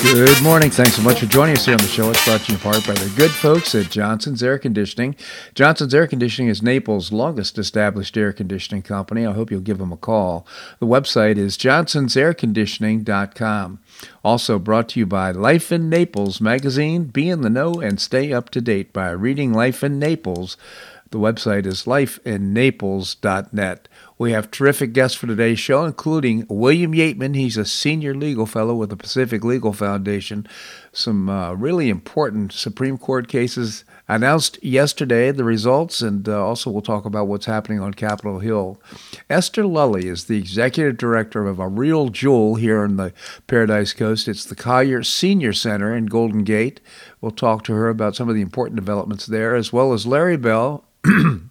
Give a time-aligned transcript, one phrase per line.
[0.00, 0.70] Good morning.
[0.70, 2.08] Thanks so much for joining us here on the show.
[2.08, 5.16] It's brought to you in part by the good folks at Johnson's Air Conditioning.
[5.56, 9.26] Johnson's Air Conditioning is Naples' longest established air conditioning company.
[9.26, 10.46] I hope you'll give them a call.
[10.78, 13.80] The website is johnsonsairconditioning.com.
[14.22, 17.06] Also brought to you by Life in Naples magazine.
[17.06, 20.56] Be in the know and stay up to date by reading Life in Naples.
[21.10, 23.88] The website is lifeinnaples.net.
[24.18, 27.36] We have terrific guests for today's show, including William Yeatman.
[27.36, 30.44] He's a senior legal fellow with the Pacific Legal Foundation.
[30.92, 36.82] Some uh, really important Supreme Court cases announced yesterday, the results, and uh, also we'll
[36.82, 38.82] talk about what's happening on Capitol Hill.
[39.30, 43.12] Esther Lully is the executive director of a real jewel here on the
[43.46, 44.26] Paradise Coast.
[44.26, 46.80] It's the Collier Senior Center in Golden Gate.
[47.20, 50.36] We'll talk to her about some of the important developments there, as well as Larry
[50.36, 50.84] Bell.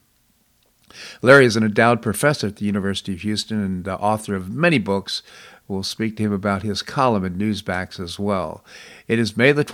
[1.21, 4.79] Larry is an endowed professor at the University of Houston and uh, author of many
[4.79, 5.23] books.
[5.67, 8.63] We'll speak to him about his column in Newsmax as well.
[9.07, 9.65] It is May the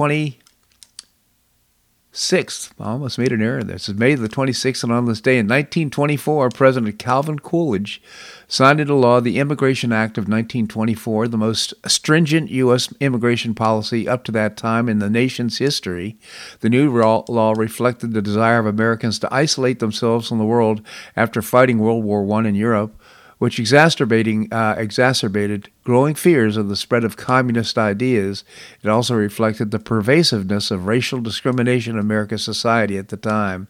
[2.14, 2.72] 26th.
[2.80, 3.74] I almost made an error there.
[3.74, 8.02] This is May the 26th, and on this day in 1924, President Calvin Coolidge
[8.48, 12.94] signed into law the Immigration Act of 1924, the most stringent U.S.
[13.00, 16.18] immigration policy up to that time in the nation's history.
[16.60, 20.82] The new law reflected the desire of Americans to isolate themselves from the world
[21.16, 23.02] after fighting World War I in Europe
[23.44, 28.46] which exacerbating, uh, exacerbated growing fears of the spread of communist ideas.
[28.82, 33.68] It also reflected the pervasiveness of racial discrimination in American society at the time.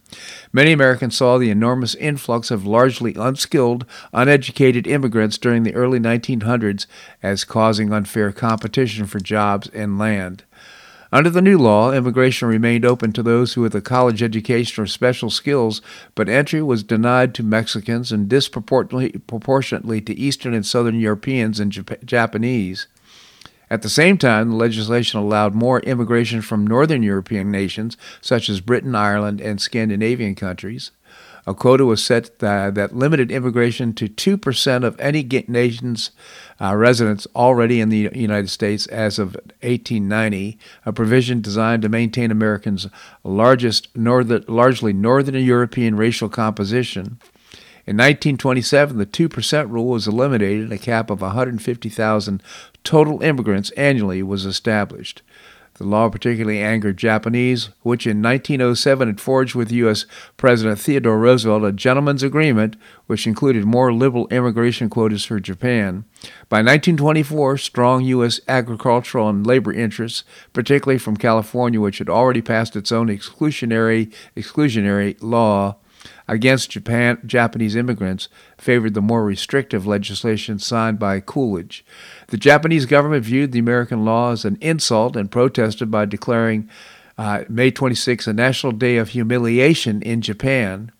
[0.51, 6.85] Many Americans saw the enormous influx of largely unskilled, uneducated immigrants during the early 1900s
[7.23, 10.43] as causing unfair competition for jobs and land.
[11.13, 14.87] Under the new law, immigration remained open to those who had a college education or
[14.87, 15.79] special skills,
[16.15, 22.03] but entry was denied to Mexicans and disproportionately to Eastern and Southern Europeans and Jap-
[22.03, 22.87] Japanese.
[23.69, 28.59] At the same time, the legislation allowed more immigration from Northern European nations, such as
[28.59, 30.89] Britain, Ireland, and Scandinavian countries.
[31.45, 36.11] A quota was set uh, that limited immigration to 2% of any nation's
[36.61, 42.31] uh, residents already in the United States as of 1890, a provision designed to maintain
[42.31, 42.87] Americans'
[43.23, 47.19] largest northern, largely Northern European racial composition.
[47.85, 52.43] In 1927, the 2% rule was eliminated, and a cap of 150,000
[52.85, 55.21] total immigrants annually was established.
[55.75, 60.05] The law particularly angered Japanese, which in 1907 had forged with U.S.
[60.37, 62.75] President Theodore Roosevelt a gentleman's agreement
[63.07, 66.05] which included more liberal immigration quotas for Japan.
[66.47, 68.39] By 1924, strong U.S.
[68.47, 70.23] agricultural and labor interests,
[70.53, 75.77] particularly from California, which had already passed its own exclusionary, exclusionary law,
[76.27, 81.85] against Japan, Japanese immigrants favored the more restrictive legislation signed by Coolidge.
[82.27, 86.69] The Japanese government viewed the American law as an insult and protested by declaring
[87.17, 90.91] uh, May 26 a national day of humiliation in Japan.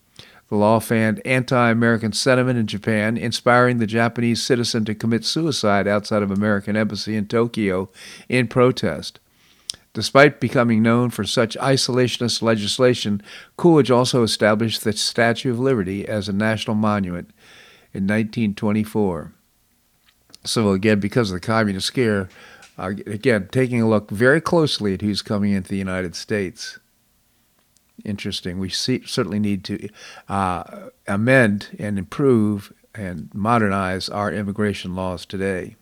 [0.48, 5.88] The law fanned anti American sentiment in Japan, inspiring the Japanese citizen to commit suicide
[5.88, 7.88] outside of American embassy in Tokyo
[8.28, 9.20] in protest.
[9.94, 13.22] Despite becoming known for such isolationist legislation,
[13.56, 17.30] Coolidge also established the Statue of Liberty as a national monument
[17.92, 19.32] in 1924.
[20.42, 22.28] So, again, because of the communist scare,
[22.76, 26.80] uh, again, taking a look very closely at who's coming into the United States.
[28.04, 28.58] Interesting.
[28.58, 29.88] We see, certainly need to
[30.28, 35.76] uh, amend and improve and modernize our immigration laws today.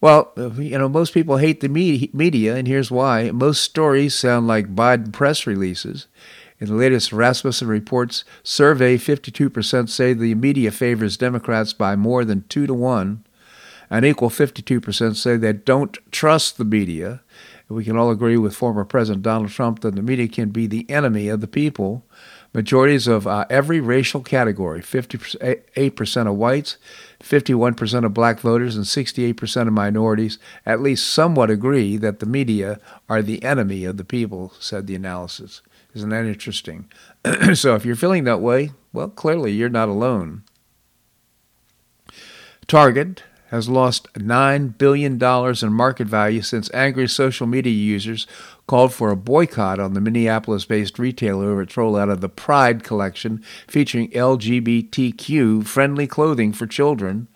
[0.00, 3.30] Well, you know, most people hate the media, and here's why.
[3.32, 6.06] Most stories sound like Biden press releases.
[6.58, 12.44] In the latest Rasmussen Reports survey, 52% say the media favors Democrats by more than
[12.48, 13.24] two to one.
[13.90, 17.22] An equal 52% say they don't trust the media.
[17.68, 20.88] We can all agree with former President Donald Trump that the media can be the
[20.90, 22.04] enemy of the people.
[22.52, 26.78] Majorities of uh, every racial category 58% of whites,
[27.20, 32.80] 51% of black voters, and 68% of minorities at least somewhat agree that the media
[33.08, 35.62] are the enemy of the people, said the analysis.
[35.94, 36.90] Isn't that interesting?
[37.54, 40.42] so if you're feeling that way, well, clearly you're not alone.
[42.66, 48.26] Target has lost $9 billion in market value since angry social media users
[48.70, 52.84] called for a boycott on the Minneapolis based retailer over its rollout of the Pride
[52.84, 57.26] collection featuring LGBTQ friendly clothing for children.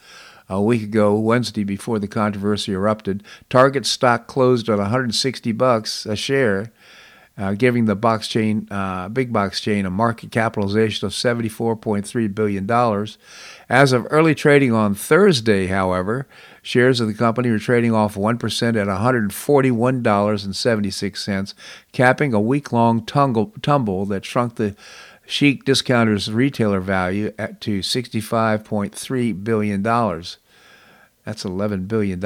[0.49, 3.25] a week ago, Wednesday, before the controversy erupted.
[3.51, 6.71] Target stock closed at 160 bucks a share,
[7.37, 12.67] uh, giving the box chain, uh, big box chain, a market capitalization of 74.3 billion
[12.67, 13.19] dollars.
[13.69, 16.27] As of early trading on Thursday, however,
[16.63, 21.55] shares of the company were trading off 1% at $141.76,
[21.93, 24.75] capping a week-long tumble that shrunk the
[25.27, 29.83] Chic Discounters retailer value at, to $65.3 billion.
[31.25, 32.21] That's $11 billion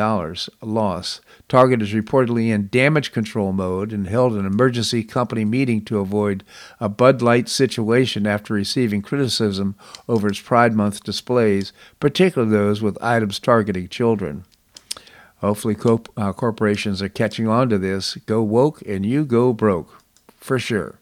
[0.60, 1.20] loss.
[1.48, 6.42] Target is reportedly in damage control mode and held an emergency company meeting to avoid
[6.80, 9.76] a Bud Light situation after receiving criticism
[10.08, 14.44] over its Pride Month displays, particularly those with items targeting children.
[15.40, 15.76] Hopefully,
[16.16, 18.16] uh, corporations are catching on to this.
[18.26, 20.02] Go woke and you go broke,
[20.40, 20.98] for sure.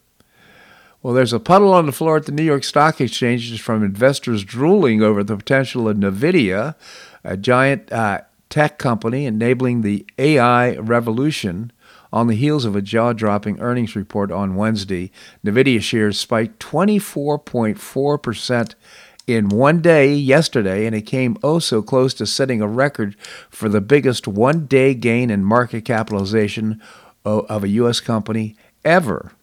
[1.01, 4.43] Well, there's a puddle on the floor at the New York Stock Exchange from investors
[4.43, 6.75] drooling over the potential of NVIDIA,
[7.23, 11.71] a giant uh, tech company enabling the AI revolution.
[12.13, 15.11] On the heels of a jaw dropping earnings report on Wednesday,
[15.45, 18.75] NVIDIA shares spiked 24.4%
[19.27, 23.17] in one day yesterday, and it came oh so close to setting a record
[23.49, 26.81] for the biggest one day gain in market capitalization
[27.25, 27.99] of a U.S.
[27.99, 28.55] company
[28.85, 29.33] ever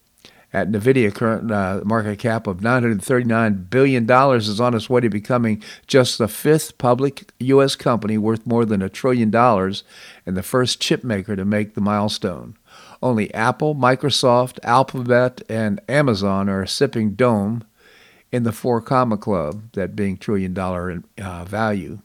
[0.55, 5.61] at NVIDIA, current uh, market cap of $939 billion is on its way to becoming
[5.89, 7.75] just the fifth public U.S.
[7.75, 9.83] company worth more than a trillion dollars
[10.25, 12.57] and the first chip maker to make the milestone.
[13.03, 17.65] Only Apple, Microsoft, Alphabet, and Amazon are sipping dome
[18.31, 21.99] in the four comma club, that being trillion dollar in, uh, value.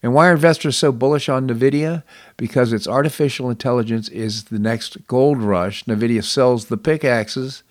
[0.00, 2.02] And why are investors so bullish on NVIDIA?
[2.36, 5.82] Because its artificial intelligence is the next gold rush.
[5.86, 7.63] NVIDIA sells the pickaxes.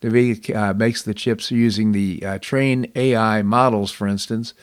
[0.00, 4.54] NVIDIA uh, makes the chips using the uh, train AI models, for instance.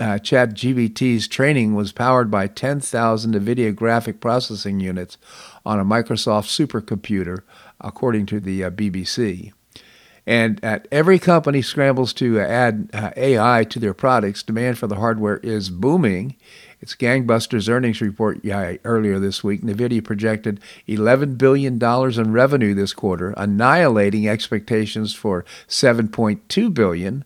[0.00, 5.18] Uh, ChatGPT's training was powered by 10,000 NVIDIA graphic processing units
[5.64, 7.42] on a Microsoft supercomputer,
[7.80, 9.52] according to the uh, BBC.
[10.26, 14.96] And at every company scrambles to add uh, AI to their products, demand for the
[14.96, 16.36] hardware is booming.
[16.80, 22.92] Its gangbusters earnings report yeah, earlier this week, Nvidia projected $11 billion in revenue this
[22.92, 27.24] quarter, annihilating expectations for 7.2 billion.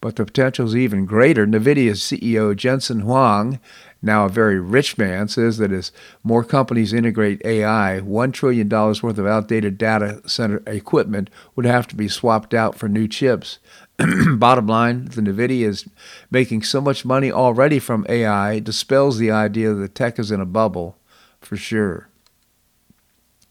[0.00, 1.46] But the potential is even greater.
[1.46, 3.60] Nvidia's CEO Jensen Huang
[4.02, 5.92] now a very rich man, says that as
[6.22, 11.96] more companies integrate AI, $1 trillion worth of outdated data center equipment would have to
[11.96, 13.58] be swapped out for new chips.
[14.38, 15.88] Bottom line, the NVIDIA is
[16.30, 20.46] making so much money already from AI, dispels the idea that tech is in a
[20.46, 20.96] bubble,
[21.40, 22.08] for sure.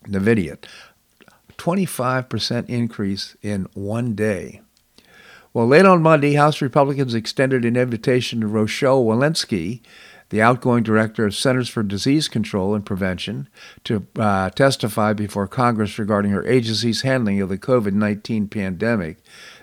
[0.06, 0.58] NVIDIA,
[1.58, 4.62] 25% increase in one day.
[5.54, 9.82] Well, late on Monday, House Republicans extended an invitation to Rochelle Walensky,
[10.30, 13.50] the outgoing director of Centers for Disease Control and Prevention,
[13.84, 19.18] to uh, testify before Congress regarding her agency's handling of the COVID 19 pandemic.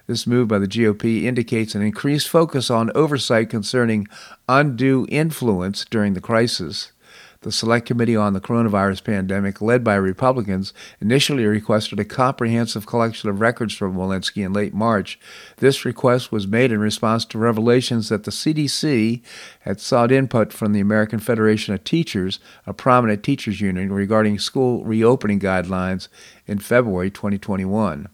[0.07, 4.07] This move by the GOP indicates an increased focus on oversight concerning
[4.49, 6.93] undue influence during the crisis.
[7.41, 13.29] The Select Committee on the Coronavirus Pandemic, led by Republicans, initially requested a comprehensive collection
[13.29, 15.19] of records from Walensky in late March.
[15.59, 19.23] This request was made in response to revelations that the CDC
[19.61, 24.85] had sought input from the American Federation of Teachers, a prominent teachers union, regarding school
[24.85, 26.09] reopening guidelines
[26.47, 28.09] in February 2021.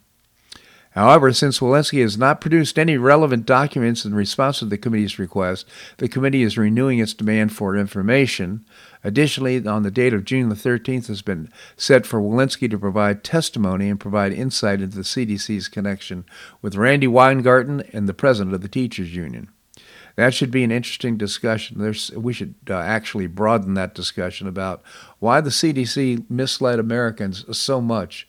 [0.95, 5.67] However, since Walensky has not produced any relevant documents in response to the committee's request,
[5.97, 8.65] the committee is renewing its demand for information.
[9.03, 13.25] Additionally, on the date of June the 13th has been set for Walensky to provide
[13.25, 16.27] testimony and provide insight into the CDC's connection
[16.61, 19.49] with Randi Weingarten and the president of the Teachers Union.
[20.17, 21.79] That should be an interesting discussion.
[21.79, 24.83] There's, we should uh, actually broaden that discussion about
[25.21, 28.29] why the CDC misled Americans so much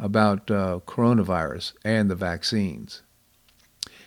[0.00, 3.02] about uh, coronavirus and the vaccines.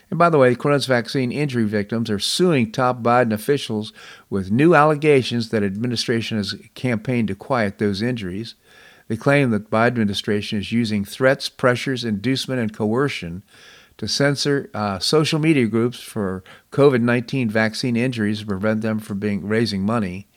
[0.10, 3.94] And by the way, coronavirus vaccine injury victims are suing top Biden officials
[4.30, 8.56] with new allegations that administration has campaigned to quiet those injuries.
[9.08, 13.44] They claim that Biden administration is using threats, pressures, inducement, and coercion
[13.98, 19.48] to censor uh, social media groups for COVID-19 vaccine injuries to prevent them from being
[19.48, 20.28] raising money.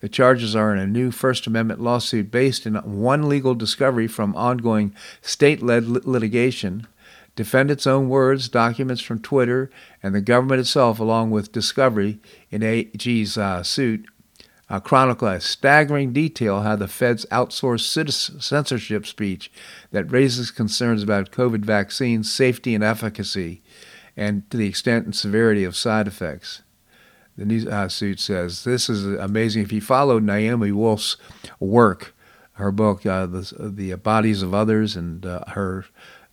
[0.00, 4.36] The charges are in a new First Amendment lawsuit based in one legal discovery from
[4.36, 6.86] ongoing state-led litigation
[7.38, 9.70] defend its own words, documents from Twitter,
[10.02, 12.18] and the government itself, along with discovery
[12.50, 14.06] in AG's uh, suit,
[14.68, 19.52] uh, chronicle in staggering detail how the feds outsource censorship speech
[19.92, 23.62] that raises concerns about COVID vaccines, safety, and efficacy,
[24.16, 26.62] and to the extent and severity of side effects.
[27.38, 29.62] The news uh, suit says this is amazing.
[29.62, 31.16] If you follow Naomi Wolf's
[31.60, 32.12] work,
[32.54, 35.86] her book, uh, the, the Bodies of Others, and uh, her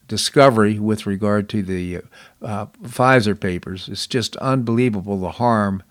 [0.08, 2.02] discovery with regard to the
[2.42, 5.84] uh, Pfizer papers, it's just unbelievable the harm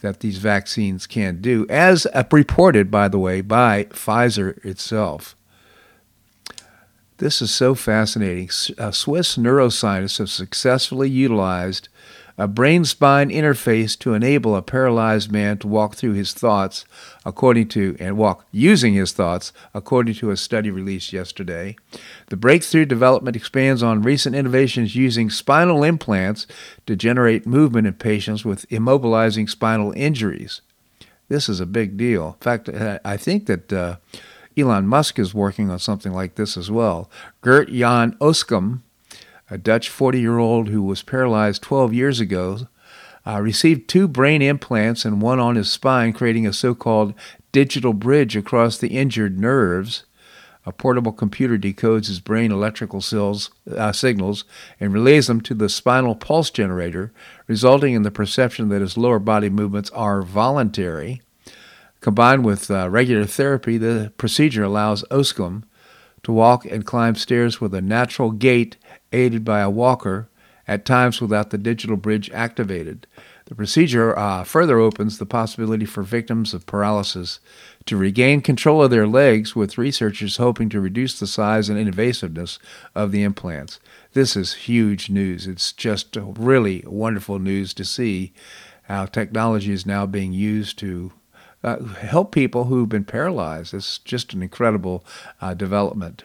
[0.00, 5.34] that these vaccines can do, as reported, by the way, by Pfizer itself.
[7.16, 8.50] This is so fascinating.
[8.76, 11.88] Uh, Swiss neuroscientists have successfully utilized
[12.38, 16.84] a brain spine interface to enable a paralyzed man to walk through his thoughts,
[17.26, 21.76] according to, and walk using his thoughts, according to a study released yesterday.
[22.28, 26.46] The breakthrough development expands on recent innovations using spinal implants
[26.86, 30.60] to generate movement in patients with immobilizing spinal injuries.
[31.28, 32.28] This is a big deal.
[32.28, 32.68] In fact,
[33.04, 33.72] I think that.
[33.72, 33.96] Uh,
[34.56, 37.08] Elon Musk is working on something like this as well.
[37.42, 38.80] Gert Jan Oskam,
[39.50, 42.68] a Dutch 40 year old who was paralyzed 12 years ago,
[43.26, 47.14] uh, received two brain implants and one on his spine, creating a so called
[47.52, 50.04] digital bridge across the injured nerves.
[50.66, 54.44] A portable computer decodes his brain electrical cells, uh, signals
[54.78, 57.10] and relays them to the spinal pulse generator,
[57.46, 61.22] resulting in the perception that his lower body movements are voluntary.
[62.00, 65.64] Combined with uh, regular therapy, the procedure allows Oskam
[66.22, 68.76] to walk and climb stairs with a natural gait
[69.12, 70.28] aided by a walker,
[70.66, 73.06] at times without the digital bridge activated.
[73.46, 77.40] The procedure uh, further opens the possibility for victims of paralysis
[77.86, 82.58] to regain control of their legs, with researchers hoping to reduce the size and invasiveness
[82.94, 83.80] of the implants.
[84.12, 85.46] This is huge news.
[85.46, 88.34] It's just really wonderful news to see
[88.82, 91.12] how technology is now being used to
[91.62, 93.74] uh, help people who've been paralyzed.
[93.74, 95.04] It's just an incredible
[95.40, 96.24] uh, development.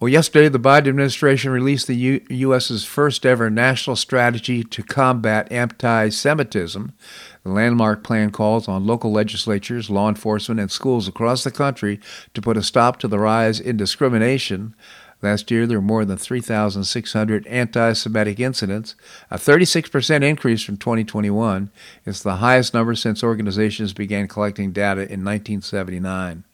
[0.00, 5.52] Well, yesterday, the Biden administration released the U- U.S.'s first ever national strategy to combat
[5.52, 6.94] anti Semitism.
[7.42, 12.00] The landmark plan calls on local legislatures, law enforcement, and schools across the country
[12.32, 14.74] to put a stop to the rise in discrimination.
[15.22, 18.94] Last year, there were more than 3,600 anti Semitic incidents,
[19.30, 21.70] a 36% increase from 2021.
[22.06, 26.44] It's the highest number since organizations began collecting data in 1979.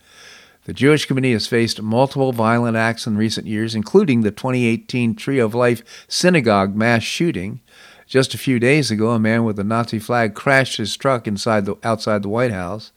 [0.64, 5.38] The Jewish community has faced multiple violent acts in recent years, including the 2018 Tree
[5.38, 7.60] of Life synagogue mass shooting.
[8.08, 11.66] Just a few days ago, a man with a Nazi flag crashed his truck inside
[11.66, 12.90] the, outside the White House.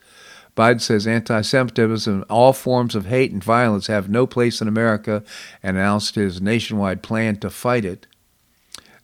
[0.59, 5.23] Biden says anti Semitism all forms of hate and violence have no place in America
[5.63, 8.07] and announced his nationwide plan to fight it.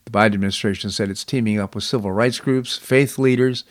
[0.04, 3.64] The Biden administration said it's teaming up with civil rights groups, faith leaders,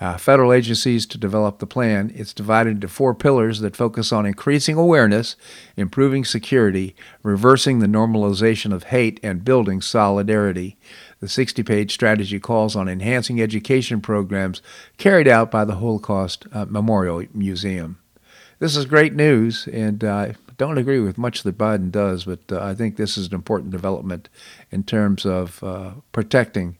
[0.00, 2.12] uh, federal agencies to develop the plan.
[2.14, 5.34] It's divided into four pillars that focus on increasing awareness,
[5.76, 10.76] improving security, reversing the normalization of hate, and building solidarity.
[11.24, 14.60] The 60 page strategy calls on enhancing education programs
[14.98, 17.98] carried out by the Holocaust uh, Memorial Museum.
[18.58, 22.40] This is great news, and uh, I don't agree with much that Biden does, but
[22.52, 24.28] uh, I think this is an important development
[24.70, 26.76] in terms of uh, protecting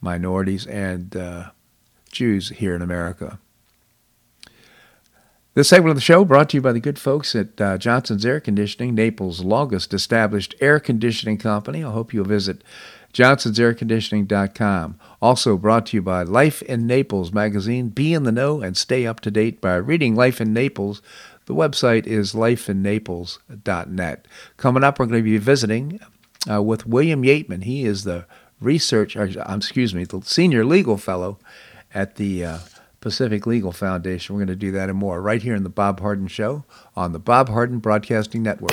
[0.00, 1.50] minorities and uh,
[2.10, 3.38] Jews here in America.
[5.54, 8.26] This segment of the show brought to you by the good folks at uh, Johnson's
[8.26, 11.84] Air Conditioning, Naples' longest established air conditioning company.
[11.84, 12.64] I hope you'll visit
[13.14, 14.98] johnsonsairconditioning.com.
[15.22, 17.88] Also brought to you by Life in Naples magazine.
[17.88, 21.00] Be in the know and stay up to date by reading Life in Naples.
[21.46, 24.28] The website is lifeinnaples.net.
[24.56, 26.00] Coming up, we're going to be visiting
[26.50, 27.64] uh, with William Yeatman.
[27.64, 28.26] He is the
[28.60, 31.38] research, or, um, excuse me, the senior legal fellow
[31.94, 32.58] at the uh,
[33.00, 34.34] Pacific Legal Foundation.
[34.34, 36.64] We're going to do that and more right here in the Bob Harden Show
[36.96, 38.72] on the Bob Harden Broadcasting Network.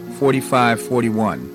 [0.21, 1.49] 4541.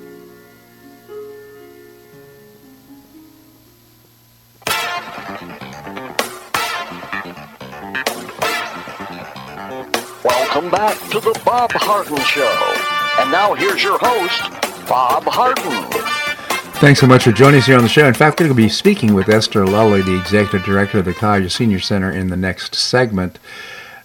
[10.25, 12.43] Welcome back to the Bob Harden Show.
[13.21, 14.51] And now here's your host,
[14.89, 15.89] Bob Harden.
[16.81, 18.09] Thanks so much for joining us here on the show.
[18.09, 21.15] In fact, we're going to be speaking with Esther Lully, the Executive Director of the
[21.15, 23.39] Collier Senior Center, in the next segment.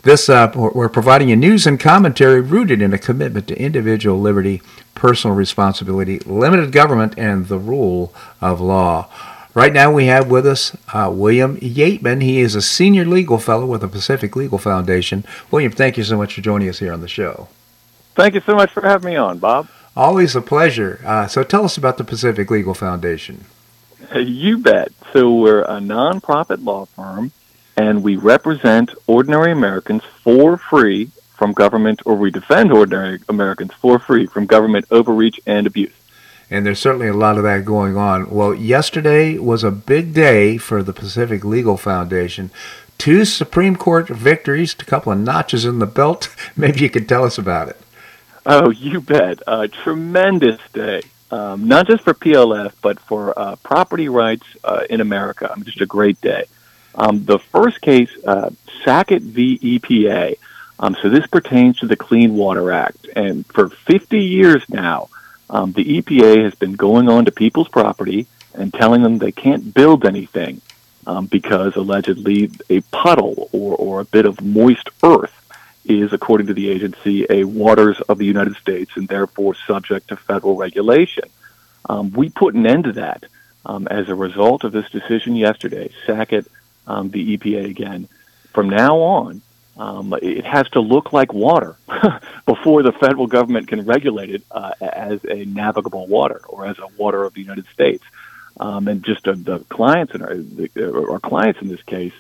[0.03, 4.63] This uh, we're providing you news and commentary rooted in a commitment to individual liberty,
[4.95, 9.07] personal responsibility, limited government, and the rule of law.
[9.53, 12.23] Right now, we have with us uh, William Yeatman.
[12.23, 15.23] He is a senior legal fellow with the Pacific Legal Foundation.
[15.51, 17.49] William, thank you so much for joining us here on the show.
[18.15, 19.67] Thank you so much for having me on, Bob.
[19.95, 20.99] Always a pleasure.
[21.05, 23.45] Uh, so, tell us about the Pacific Legal Foundation.
[24.15, 24.93] You bet.
[25.13, 27.33] So, we're a nonprofit law firm
[27.81, 33.97] and we represent ordinary Americans for free from government, or we defend ordinary Americans for
[33.97, 35.95] free from government overreach and abuse.
[36.51, 38.29] And there's certainly a lot of that going on.
[38.29, 42.51] Well, yesterday was a big day for the Pacific Legal Foundation.
[42.99, 46.29] Two Supreme Court victories, a couple of notches in the belt.
[46.55, 47.77] Maybe you could tell us about it.
[48.45, 49.41] Oh, you bet.
[49.47, 51.01] A tremendous day.
[51.31, 55.51] Um, not just for PLF, but for uh, property rights uh, in America.
[55.63, 56.45] Just a great day.
[56.95, 58.49] Um, the first case, uh,
[58.83, 59.57] Sackett v.
[59.79, 60.37] EPA.
[60.79, 65.09] Um, so this pertains to the Clean Water Act, and for 50 years now,
[65.49, 68.25] um, the EPA has been going on to people's property
[68.55, 70.61] and telling them they can't build anything
[71.05, 75.33] um, because allegedly a puddle or, or a bit of moist earth
[75.85, 80.15] is, according to the agency, a waters of the United States and therefore subject to
[80.15, 81.25] federal regulation.
[81.89, 83.25] Um, we put an end to that
[83.65, 85.91] um, as a result of this decision yesterday.
[86.05, 86.47] Sackett
[86.87, 88.07] um, the EPA again.
[88.53, 89.41] From now on,
[89.77, 91.75] um, it has to look like water
[92.45, 96.87] before the federal government can regulate it uh, as a navigable water or as a
[96.97, 98.03] water of the United States.
[98.59, 100.69] Um, and just uh, the clients in our, the,
[101.09, 102.13] our clients in this case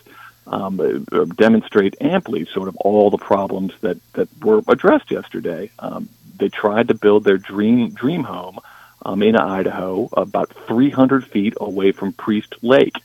[0.47, 5.69] um, uh, demonstrate amply sort of all the problems that, that were addressed yesterday.
[5.77, 8.59] Um, they tried to build their dream dream home
[9.05, 12.95] um, in Idaho, about 300 feet away from Priest Lake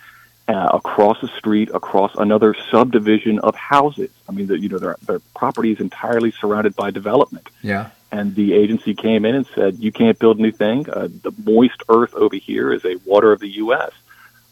[0.49, 4.11] uh, across the street, across another subdivision of houses.
[4.29, 7.49] I mean, the, you know, their, their property is entirely surrounded by development.
[7.63, 7.91] Yeah.
[8.13, 10.89] And the agency came in and said, you can't build a anything.
[10.89, 13.91] Uh, the moist earth over here is a water of the U.S.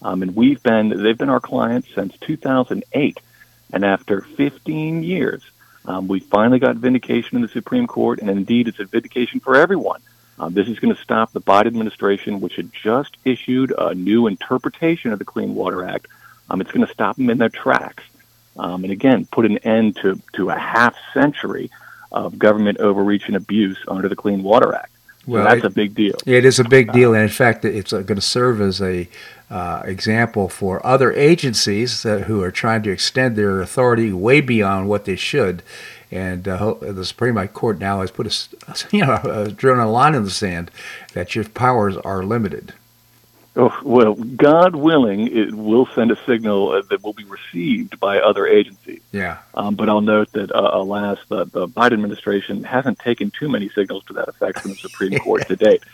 [0.03, 3.19] Um, and we've been, they've been our clients since 2008.
[3.73, 5.43] And after 15 years,
[5.87, 9.55] um, we finally got vindication in the Supreme Court, and indeed, it's a vindication for
[9.55, 10.01] everyone.
[10.39, 14.27] Um, this is going to stop the Biden administration, which had just issued a new
[14.27, 16.09] interpretation of the Clean Water Act.
[16.51, 18.05] Um, it's going to stop them in their tracks.
[18.57, 21.71] Um, and again, put an end to, to a half century
[22.13, 24.91] of government overreach and abuse under the Clean Water Act.
[25.25, 26.17] So well, that's it, a big deal.
[26.27, 29.09] It is a big deal, and in fact, it's going to serve as a
[29.51, 34.89] uh, example for other agencies that, who are trying to extend their authority way beyond
[34.89, 35.63] what they should
[36.11, 40.25] and uh, the Supreme Court now has put a, you know, drawn a line in
[40.25, 40.71] the sand
[41.13, 42.75] that your powers are limited.
[43.57, 48.19] Oh, well, God willing, it will send a signal uh, that will be received by
[48.19, 49.01] other agencies.
[49.13, 49.39] Yeah.
[49.55, 53.69] Um, but I'll note that, uh, alas, the, the Biden administration hasn't taken too many
[53.69, 55.85] signals to that effect from the Supreme Court to date.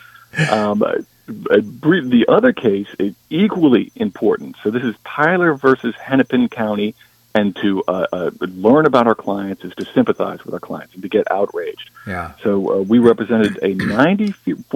[0.49, 0.79] Um,
[1.27, 4.55] the other case is equally important.
[4.63, 6.95] So this is Tyler versus Hennepin County,
[7.33, 11.03] and to uh, uh, learn about our clients is to sympathize with our clients and
[11.03, 11.89] to get outraged.
[12.05, 12.33] Yeah.
[12.43, 14.33] So uh, we represented a 90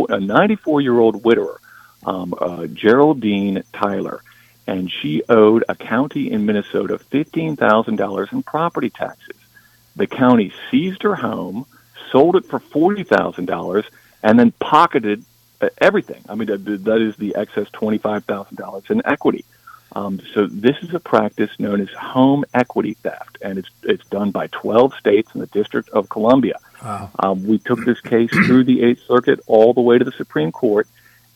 [0.09, 1.59] a 94 year old widower,
[2.05, 4.21] um, uh, Geraldine Tyler,
[4.67, 9.37] and she owed a county in Minnesota fifteen thousand dollars in property taxes.
[9.95, 11.65] The county seized her home,
[12.11, 13.85] sold it for forty thousand dollars,
[14.23, 15.23] and then pocketed
[15.61, 16.23] uh, everything.
[16.27, 19.45] I mean, that is the excess twenty-five thousand dollars in equity.
[19.95, 24.31] Um, so this is a practice known as home equity theft, and it's it's done
[24.31, 26.59] by 12 states and the District of Columbia.
[26.83, 27.09] Wow.
[27.17, 30.51] Um, we took this case through the Eighth Circuit all the way to the Supreme
[30.51, 30.87] Court,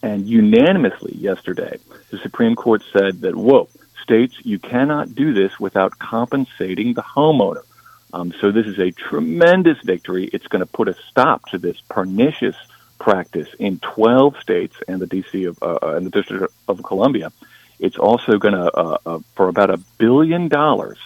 [0.04, 1.80] and unanimously yesterday,
[2.12, 3.70] the Supreme Court said that whoa,
[4.04, 7.64] states you cannot do this without compensating the homeowner.
[8.12, 10.26] Um, so this is a tremendous victory.
[10.34, 12.56] It's going to put a stop to this pernicious
[13.00, 17.32] practice in 12 states and the DC of uh, and the District of Columbia.
[17.80, 20.98] It's also going to uh, uh, for about a billion dollars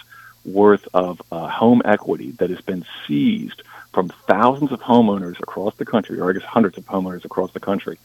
[0.44, 5.84] worth of uh, home equity that has been seized from thousands of homeowners across the
[5.84, 7.98] country, or I guess hundreds of homeowners across the country.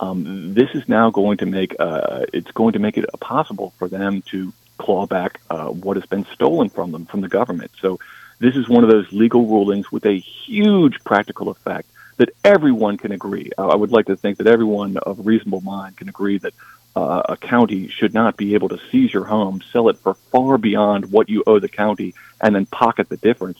[0.00, 3.88] Um, this is now going to make uh, it's going to make it possible for
[3.88, 7.70] them to claw back uh, what has been stolen from them from the government.
[7.80, 8.00] So
[8.38, 13.12] this is one of those legal rulings with a huge practical effect that everyone can
[13.12, 13.50] agree.
[13.56, 16.54] I would like to think that everyone of reasonable mind can agree that
[16.94, 20.58] uh, a county should not be able to seize your home, sell it for far
[20.58, 23.58] beyond what you owe the county, and then pocket the difference.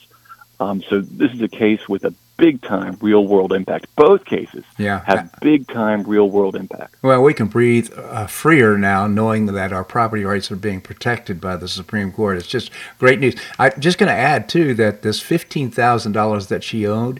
[0.59, 3.87] Um, so this is a case with a big time real world impact.
[3.95, 5.03] Both cases yeah.
[5.05, 6.95] have big time real world impact.
[7.01, 11.39] Well, we can breathe uh, freer now knowing that our property rights are being protected
[11.41, 12.37] by the Supreme Court.
[12.37, 13.35] It's just great news.
[13.59, 17.19] I'm just going to add, too, that this $15,000 that she owed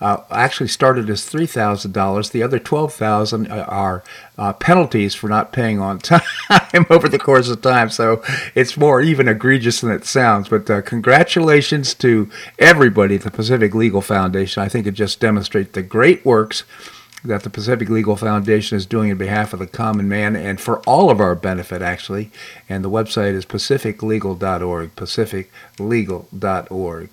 [0.00, 2.30] uh, actually started as three thousand dollars.
[2.30, 4.02] The other twelve thousand uh, are
[4.36, 7.90] uh, penalties for not paying on time over the course of time.
[7.90, 8.22] So
[8.54, 10.48] it's more even egregious than it sounds.
[10.48, 14.62] But uh, congratulations to everybody at the Pacific Legal Foundation.
[14.62, 16.64] I think it just demonstrates the great works
[17.24, 20.80] that the Pacific Legal Foundation is doing in behalf of the common man and for
[20.80, 22.30] all of our benefit, actually.
[22.68, 27.08] And the website is pacificlegal.org, pacificlegal.org.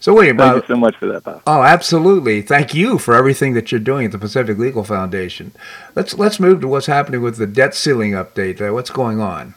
[0.00, 0.52] So wait about.
[0.52, 1.42] Thank you so much for that, Bob.
[1.46, 2.42] Oh, absolutely.
[2.42, 5.52] Thank you for everything that you're doing at the Pacific Legal Foundation.
[5.94, 8.60] Let's let's move to what's happening with the debt ceiling update.
[8.60, 9.54] Uh, what's going on?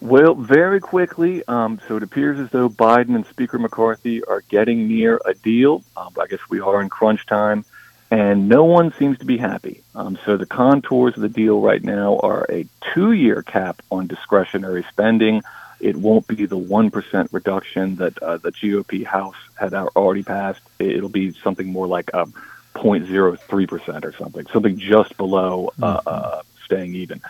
[0.00, 1.42] Well, very quickly.
[1.48, 5.82] Um, so it appears as though Biden and Speaker McCarthy are getting near a deal.
[5.96, 7.64] Um, I guess we are in crunch time,
[8.10, 9.82] and no one seems to be happy.
[9.94, 14.84] Um, so the contours of the deal right now are a two-year cap on discretionary
[14.88, 15.42] spending
[15.80, 20.60] it won't be the 1% reduction that uh, the GOP House had already passed.
[20.78, 22.26] It'll be something more like a
[22.74, 26.08] 0.03% or something, something just below uh, mm-hmm.
[26.08, 27.20] uh, staying even.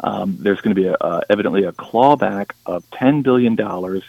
[0.00, 3.56] Um, there's going to be a, uh, evidently a clawback of $10 billion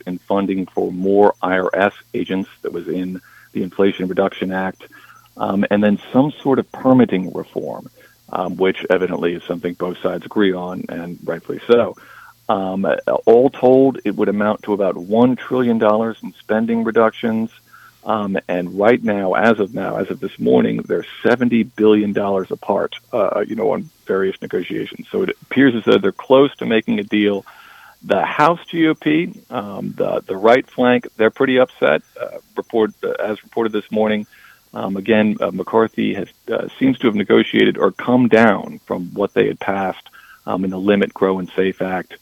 [0.05, 3.21] in funding for more IRS agents that was in
[3.53, 4.83] the Inflation Reduction Act,
[5.37, 7.89] um, and then some sort of permitting reform,
[8.31, 11.95] um, which evidently is something both sides agree on, and rightfully so.
[12.47, 12.85] Um,
[13.25, 15.81] all told, it would amount to about $1 trillion
[16.23, 17.51] in spending reductions.
[18.03, 22.95] Um, and right now, as of now, as of this morning, they're $70 billion apart,
[23.11, 25.07] uh, you know, on various negotiations.
[25.09, 27.45] So it appears as though they're close to making a deal.
[28.03, 32.03] The House GOP, um, the, the right flank, they're pretty upset.
[32.19, 34.27] Uh, report, uh, as reported this morning,
[34.75, 39.33] um, again, uh, McCarthy has uh, seems to have negotiated or come down from what
[39.33, 40.09] they had passed
[40.45, 42.17] um, in the Limit, Grow, and Safe Act.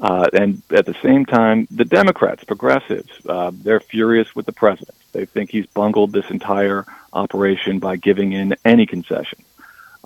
[0.00, 4.96] Uh, and at the same time, the Democrats, progressives, uh, they're furious with the president.
[5.12, 9.44] They think he's bungled this entire operation by giving in any concession.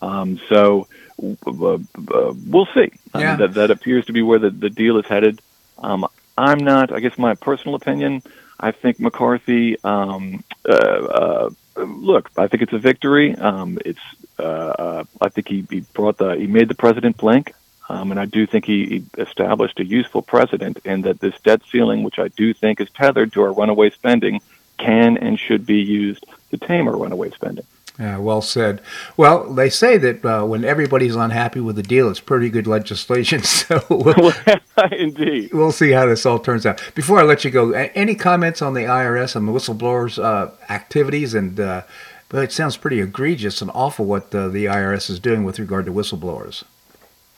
[0.03, 0.87] Um, so
[1.21, 2.93] uh, we'll see.
[3.15, 3.37] Yeah.
[3.37, 5.41] that, that appears to be where the, the deal is headed.
[5.79, 8.23] Um, I'm not, I guess my personal opinion,
[8.61, 13.35] I think McCarthy, um, uh, uh, look, I think it's a victory.
[13.35, 13.99] Um, it's,
[14.39, 17.55] uh, uh, I think he, he brought the, he made the president blink.
[17.89, 21.63] Um, and I do think he, he established a useful precedent in that this debt
[21.71, 24.41] ceiling, which I do think is tethered to our runaway spending,
[24.79, 27.65] can and should be used to tame our runaway spending.
[27.99, 28.81] Yeah, well said.
[29.17, 33.43] Well, they say that uh, when everybody's unhappy with the deal, it's pretty good legislation.
[33.49, 34.33] So, we'll,
[34.93, 36.81] indeed, we'll see how this all turns out.
[36.95, 41.35] Before I let you go, any comments on the IRS and the whistleblowers' uh, activities?
[41.35, 41.83] And uh,
[42.29, 45.87] but it sounds pretty egregious and awful what uh, the IRS is doing with regard
[45.87, 46.63] to whistleblowers.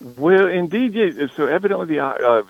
[0.00, 1.30] Well, indeed.
[1.36, 2.42] So evidently, the uh,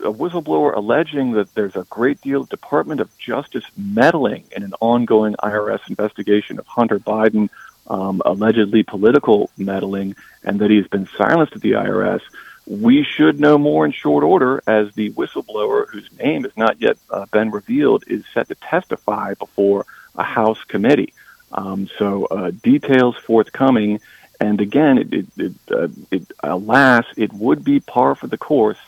[0.00, 4.72] a whistleblower alleging that there's a great deal of Department of Justice meddling in an
[4.80, 7.50] ongoing IRS investigation of Hunter Biden
[7.88, 12.20] um, allegedly political meddling and that he's been silenced at the IRS,
[12.66, 16.96] we should know more in short order as the whistleblower, whose name has not yet
[17.10, 21.12] uh, been revealed, is set to testify before a House committee.
[21.52, 24.00] Um, so uh, details forthcoming.
[24.40, 28.78] And again, it, it, it, uh, it, alas, it would be par for the course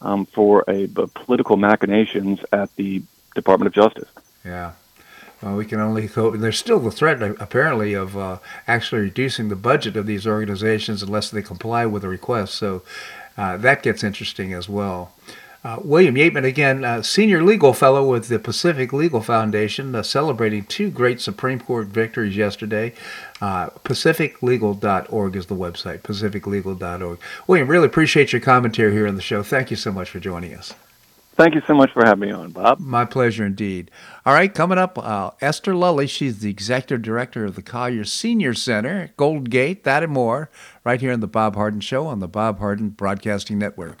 [0.00, 3.02] um, for a, a, political machinations at the
[3.34, 4.08] Department of Justice.
[4.44, 4.72] Yeah.
[5.42, 6.36] Well, we can only hope.
[6.38, 11.30] There's still the threat, apparently, of uh, actually reducing the budget of these organizations unless
[11.30, 12.54] they comply with the request.
[12.54, 12.82] So
[13.36, 15.12] uh, that gets interesting as well.
[15.66, 20.64] Uh, William Yeatman, again, uh, senior legal fellow with the Pacific Legal Foundation, uh, celebrating
[20.64, 22.94] two great Supreme Court victories yesterday.
[23.40, 27.18] Uh, pacificlegal.org is the website, pacificlegal.org.
[27.48, 29.42] William, really appreciate your commentary here on the show.
[29.42, 30.72] Thank you so much for joining us.
[31.34, 32.78] Thank you so much for having me on, Bob.
[32.78, 33.90] My pleasure indeed.
[34.24, 36.06] All right, coming up, uh, Esther Lully.
[36.06, 40.48] She's the executive director of the Collier Senior Center, Golden Gate, that and more,
[40.84, 44.00] right here on the Bob Harden Show on the Bob Harden Broadcasting Network.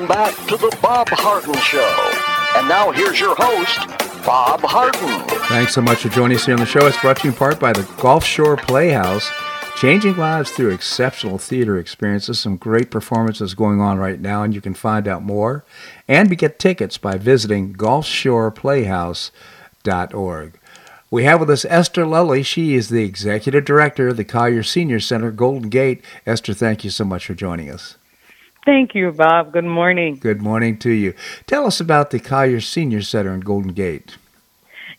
[0.00, 2.10] Welcome back to the Bob Harden Show.
[2.56, 3.86] And now here's your host,
[4.24, 5.28] Bob Harden.
[5.48, 6.86] Thanks so much for joining us here on the show.
[6.86, 9.30] It's brought to you in part by the Gulf Shore Playhouse,
[9.76, 12.40] changing lives through exceptional theater experiences.
[12.40, 15.66] Some great performances going on right now, and you can find out more
[16.08, 20.60] and get tickets by visiting gulfshoreplayhouse.org.
[21.10, 22.42] We have with us Esther Lully.
[22.42, 26.02] She is the executive director of the Collier Senior Center, Golden Gate.
[26.24, 27.98] Esther, thank you so much for joining us.
[28.64, 29.52] Thank you, Bob.
[29.52, 30.16] Good morning.
[30.16, 31.14] Good morning to you.
[31.46, 34.16] Tell us about the Collier Senior Center in Golden Gate.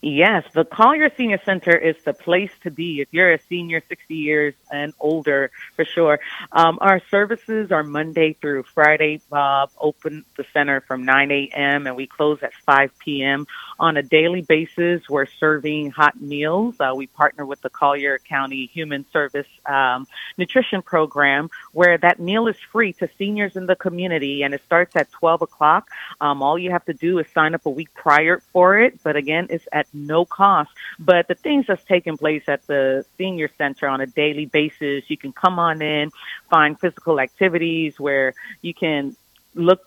[0.04, 4.16] Yes, the Collier Senior Center is the place to be if you're a senior 60
[4.16, 6.20] years and older, for sure.
[6.52, 9.70] Um, our services are Monday through Friday, Bob.
[9.80, 11.86] Open the center from 9 a.m.
[11.86, 13.46] and we close at 5 p.m.
[13.80, 16.76] On a daily basis, we're serving hot meals.
[16.80, 22.48] Uh, we partner with the Collier County Human Service um, Nutrition Program, where that meal
[22.48, 25.90] is free to seniors in the community, and it starts at 12 o'clock.
[26.20, 29.16] Um, all you have to do is sign up a week prior for it, but
[29.16, 30.72] again, it's at no cost.
[31.00, 35.18] But the things that's taking place at the senior center on a daily basis, you
[35.18, 36.12] can come on in,
[36.50, 39.16] find physical activities where you can
[39.56, 39.82] look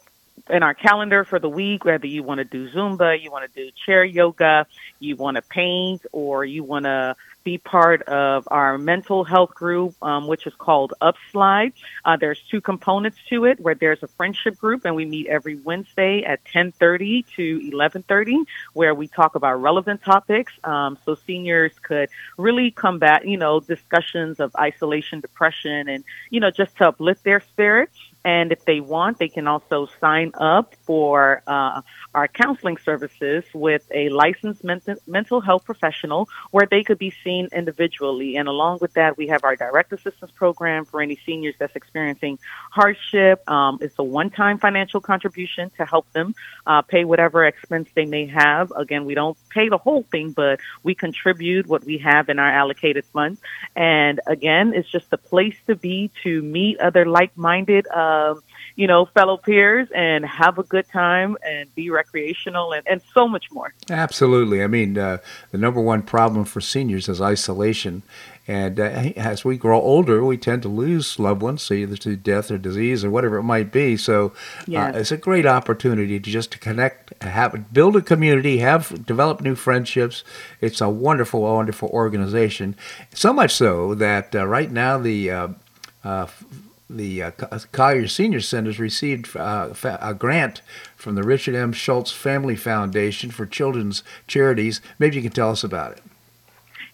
[0.50, 3.64] in our calendar for the week, whether you want to do Zumba, you want to
[3.64, 4.66] do chair yoga,
[4.98, 9.94] you want to paint, or you want to be part of our mental health group,
[10.02, 11.72] um, which is called Upslide.
[12.04, 15.56] Uh, there's two components to it, where there's a friendship group, and we meet every
[15.56, 20.52] Wednesday at 10:30 to 11:30, where we talk about relevant topics.
[20.64, 26.50] Um, so seniors could really combat, you know, discussions of isolation, depression, and you know,
[26.50, 27.96] just to uplift their spirits.
[28.24, 31.82] And if they want, they can also sign up for uh,
[32.14, 38.36] our counseling services with a licensed mental, health professional where they could be seen individually.
[38.36, 42.38] And along with that, we have our direct assistance program for any seniors that's experiencing
[42.70, 43.48] hardship.
[43.48, 46.34] Um, it's a one-time financial contribution to help them
[46.66, 48.72] uh, pay whatever expense they may have.
[48.84, 52.52] Again, we don't pay the whole thing, but we contribute what we have in our
[52.62, 53.38] allocated funds.
[53.76, 57.86] And again, it's just a place to be to meet other like-minded.
[57.88, 58.13] Uh,
[58.76, 63.28] you know, fellow peers and have a good time and be recreational and, and so
[63.28, 63.72] much more.
[63.88, 64.62] Absolutely.
[64.62, 65.18] I mean, uh,
[65.52, 68.02] the number one problem for seniors is isolation.
[68.46, 72.50] And uh, as we grow older, we tend to lose loved ones, either to death
[72.50, 73.96] or disease or whatever it might be.
[73.96, 74.32] So
[74.66, 74.94] yes.
[74.94, 79.40] uh, it's a great opportunity to just to connect, have build a community, have develop
[79.40, 80.24] new friendships.
[80.60, 82.76] It's a wonderful, wonderful organization.
[83.14, 85.48] So much so that uh, right now the uh,
[86.04, 86.26] uh,
[86.96, 87.30] the uh,
[87.72, 90.62] Collier Senior Center has received uh, a grant
[90.96, 91.72] from the Richard M.
[91.72, 94.80] Schulze Family Foundation for children's charities.
[94.98, 96.02] Maybe you can tell us about it.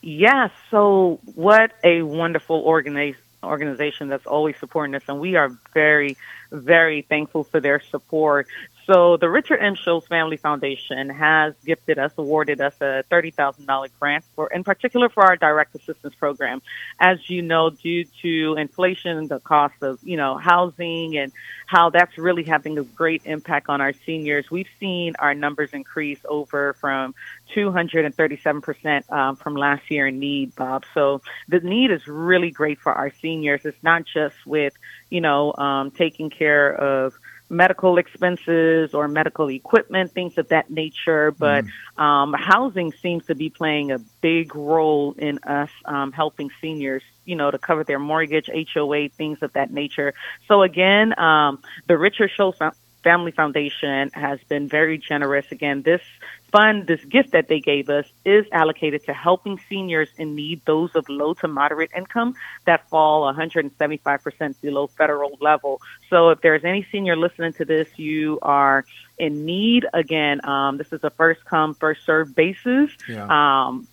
[0.03, 0.51] Yes.
[0.71, 6.17] So, what a wonderful organi- organization that's always supporting us, and we are very,
[6.51, 8.47] very thankful for their support.
[8.87, 9.75] So the Richard M.
[9.75, 15.25] Schulze Family Foundation has gifted us, awarded us a $30,000 grant for, in particular for
[15.25, 16.63] our direct assistance program.
[16.99, 21.33] As you know, due to inflation, the cost of, you know, housing and
[21.67, 26.21] how that's really having a great impact on our seniors, we've seen our numbers increase
[26.29, 27.15] over from
[27.55, 30.85] 237% um, from last year in need, Bob.
[30.95, 33.65] So the need is really great for our seniors.
[33.65, 34.73] It's not just with,
[35.11, 37.15] you know, um, taking care of
[37.51, 41.33] medical expenses or medical equipment, things of that nature.
[41.33, 42.03] But mm.
[42.03, 47.37] um, housing seems to be playing a big role in us um, helping seniors, you
[47.37, 50.15] know, to cover their mortgage, HOA, things of that nature.
[50.47, 52.57] So again, um, the Richard Schulze
[53.03, 55.47] Family Foundation has been very generous.
[55.51, 56.03] Again, this
[56.51, 60.95] fund, this gift that they gave us, is allocated to helping seniors in need, those
[60.95, 62.35] of low to moderate income
[62.67, 65.81] that fall 175% below federal level.
[66.09, 68.85] So if there's any senior listening to this, you are
[69.19, 69.87] in need.
[69.93, 72.91] Again, um, this is a first come, first served basis.
[73.09, 73.27] Yeah.
[73.29, 73.87] Um,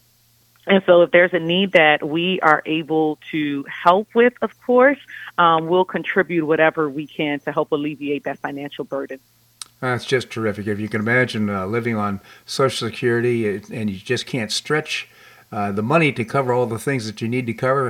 [0.67, 5.00] and so, if there's a need that we are able to help with, of course,
[5.38, 9.20] um, we'll contribute whatever we can to help alleviate that financial burden.
[9.80, 10.68] That's just terrific.
[10.68, 15.08] If you can imagine uh, living on Social Security and you just can't stretch
[15.50, 17.90] uh, the money to cover all the things that you need to cover,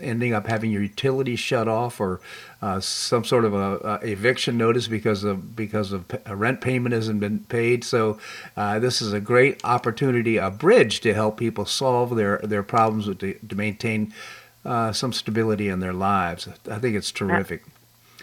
[0.00, 2.18] ending up having your utilities shut off or
[2.62, 6.94] uh, some sort of a, a, eviction notice because of because of a rent payment
[6.94, 7.84] hasn't been paid.
[7.84, 8.18] So
[8.56, 13.06] uh, this is a great opportunity, a bridge to help people solve their their problems
[13.06, 14.14] with the, to maintain
[14.64, 16.48] uh, some stability in their lives.
[16.70, 17.64] I think it's terrific.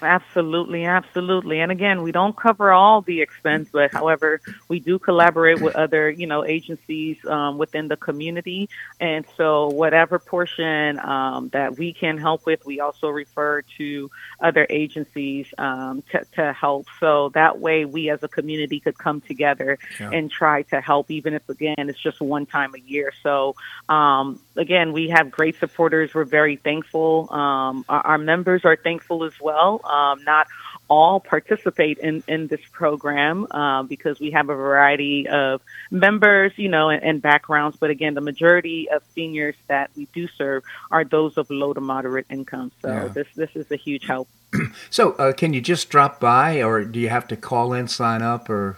[0.01, 1.62] Absolutely, absolutely.
[1.62, 6.10] And again, we don't cover all the expense, but however, we do collaborate with other,
[6.10, 8.69] you know, agencies um, within the community.
[8.99, 14.67] And so, whatever portion um, that we can help with, we also refer to other
[14.69, 16.88] agencies um, to, to help.
[16.99, 20.10] So that way, we as a community could come together yeah.
[20.12, 23.13] and try to help, even if again it's just one time a year.
[23.23, 23.55] So
[23.88, 26.13] um, again, we have great supporters.
[26.13, 27.31] We're very thankful.
[27.31, 30.47] Um, our, our members are thankful as well um, not
[30.87, 36.69] all participate in, in this program uh, because we have a variety of members, you
[36.69, 37.77] know, and, and, backgrounds.
[37.77, 41.81] But again, the majority of seniors that we do serve are those of low to
[41.81, 42.71] moderate income.
[42.81, 43.07] So yeah.
[43.07, 44.27] this this is a huge help.
[44.89, 48.21] so, uh, can you just drop by, or do you have to call in, sign
[48.21, 48.77] up, or?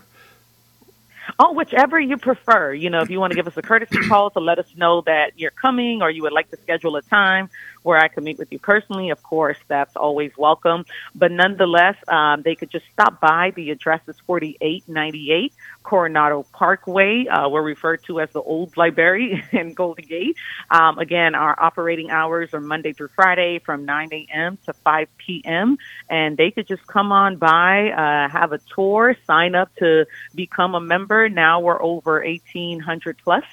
[1.39, 2.73] Oh, whichever you prefer.
[2.73, 5.01] You know, if you want to give us a courtesy call to let us know
[5.01, 7.49] that you're coming or you would like to schedule a time
[7.87, 10.85] where I can meet with you personally, of course, that's always welcome.
[11.15, 13.53] But nonetheless, um, they could just stop by.
[13.55, 17.27] The address is 4898 Coronado Parkway.
[17.27, 20.35] Uh, we're referred to as the Old Library in Golden Gate.
[20.69, 24.57] Um, again, our operating hours are Monday through Friday from 9 a.m.
[24.65, 25.77] to 5 p.m.
[26.09, 30.75] And they could just come on by, uh, have a tour, sign up to become
[30.75, 31.29] a member.
[31.29, 33.45] Now we're over 1,800 plus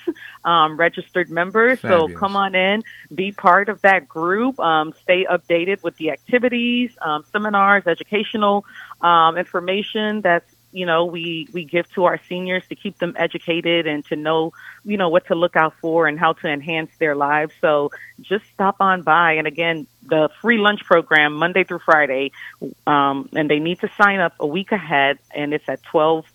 [0.44, 1.78] um, registered members.
[1.78, 2.12] Fabulous.
[2.12, 2.82] So come on in,
[3.14, 4.23] be part of that group,
[4.58, 8.64] um, stay updated with the activities, um, seminars, educational
[9.00, 13.86] um, information that's you know we we give to our seniors to keep them educated
[13.86, 14.52] and to know
[14.84, 17.52] you know what to look out for and how to enhance their lives.
[17.60, 19.34] So just stop on by.
[19.34, 22.30] And again the free lunch program monday through friday
[22.86, 26.26] um, and they need to sign up a week ahead and it's at 12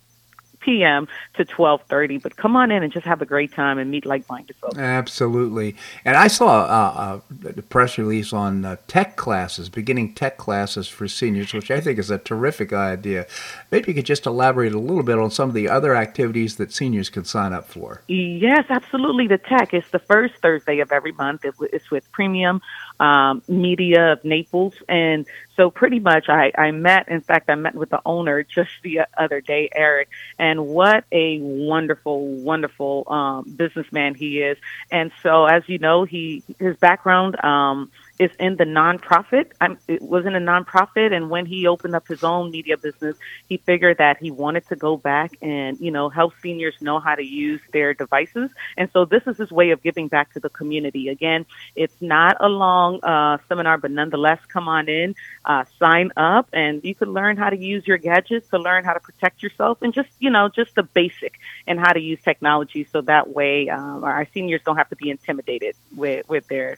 [0.60, 1.08] p.m.
[1.34, 2.22] to 12:30.
[2.22, 4.78] But come on in and just have a great time and meet like-minded folks.
[4.78, 5.76] Absolutely.
[6.04, 10.88] And I saw uh, uh, the press release on uh, tech classes, beginning tech classes
[10.88, 13.26] for seniors, which I think is a terrific idea.
[13.70, 16.72] Maybe you could just elaborate a little bit on some of the other activities that
[16.72, 18.02] seniors can sign up for.
[18.08, 19.26] Yes, absolutely.
[19.26, 21.44] The tech is the first Thursday of every month.
[21.44, 22.60] It's with Premium
[23.00, 25.26] um, Media of Naples, and
[25.56, 27.08] so pretty much I, I met.
[27.08, 31.38] In fact, I met with the owner just the other day, Eric, and what a
[31.40, 34.58] wonderful, wonderful um, businessman he is.
[34.90, 37.42] And so, as you know, he his background.
[37.42, 37.90] Um,
[38.20, 39.46] is in the nonprofit.
[39.62, 43.16] I'm, it was in a nonprofit, and when he opened up his own media business,
[43.48, 47.14] he figured that he wanted to go back and you know help seniors know how
[47.14, 48.50] to use their devices.
[48.76, 51.08] And so this is his way of giving back to the community.
[51.08, 55.14] Again, it's not a long uh, seminar, but nonetheless, come on in,
[55.46, 58.92] uh, sign up, and you can learn how to use your gadgets to learn how
[58.92, 62.86] to protect yourself, and just you know just the basic and how to use technology,
[62.92, 66.76] so that way um, our seniors don't have to be intimidated with with their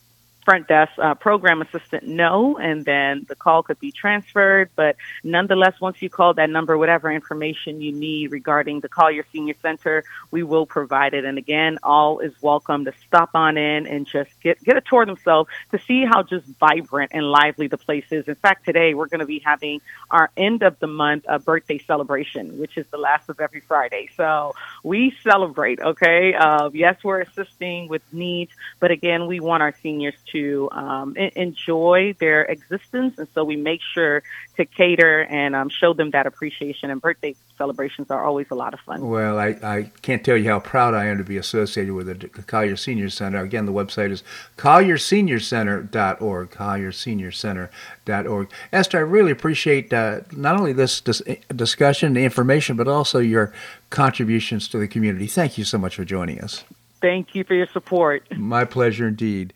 [0.45, 4.69] front desk uh, program assistant know, and then the call could be transferred.
[4.75, 9.55] But nonetheless, once you call that number, whatever information you need regarding the Collier Senior
[9.61, 11.25] Center, we will provide it.
[11.25, 15.05] And again, all is welcome to stop on in and just get get a tour
[15.05, 18.27] themselves to see how just vibrant and lively the place is.
[18.27, 19.81] In fact, today we're going to be having
[20.11, 24.09] our end of the month uh, birthday celebration, which is the last of every Friday.
[24.15, 25.79] So we celebrate.
[25.79, 30.69] Okay, uh, yes, we're assisting with needs, but again, we want our seniors to to
[30.71, 34.21] um, enjoy their existence, and so we make sure
[34.57, 36.91] to cater and um, show them that appreciation.
[36.91, 39.07] And birthday celebrations are always a lot of fun.
[39.07, 42.27] Well, I, I can't tell you how proud I am to be associated with the
[42.43, 43.39] Collier Senior Center.
[43.39, 44.23] Again, the website is
[44.57, 48.51] collierseniorcenter.org, collierseniorcenter.org.
[48.73, 51.23] Esther, I really appreciate uh, not only this dis-
[51.55, 53.53] discussion, the information, but also your
[53.89, 55.27] contributions to the community.
[55.27, 56.65] Thank you so much for joining us.
[57.01, 58.23] Thank you for your support.
[58.35, 59.53] My pleasure indeed.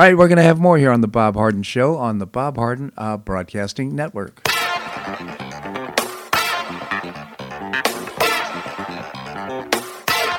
[0.00, 2.26] All right, we're going to have more here on the Bob Harden Show on the
[2.26, 4.40] Bob Harden uh, Broadcasting Network.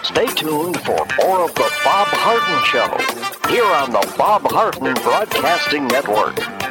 [0.02, 5.86] Stay tuned for more of the Bob Harden Show here on the Bob Harden Broadcasting
[5.90, 6.71] Network.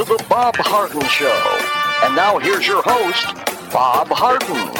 [0.00, 2.06] To the Bob Harden Show.
[2.06, 3.34] And now here's your host,
[3.70, 4.72] Bob Harden.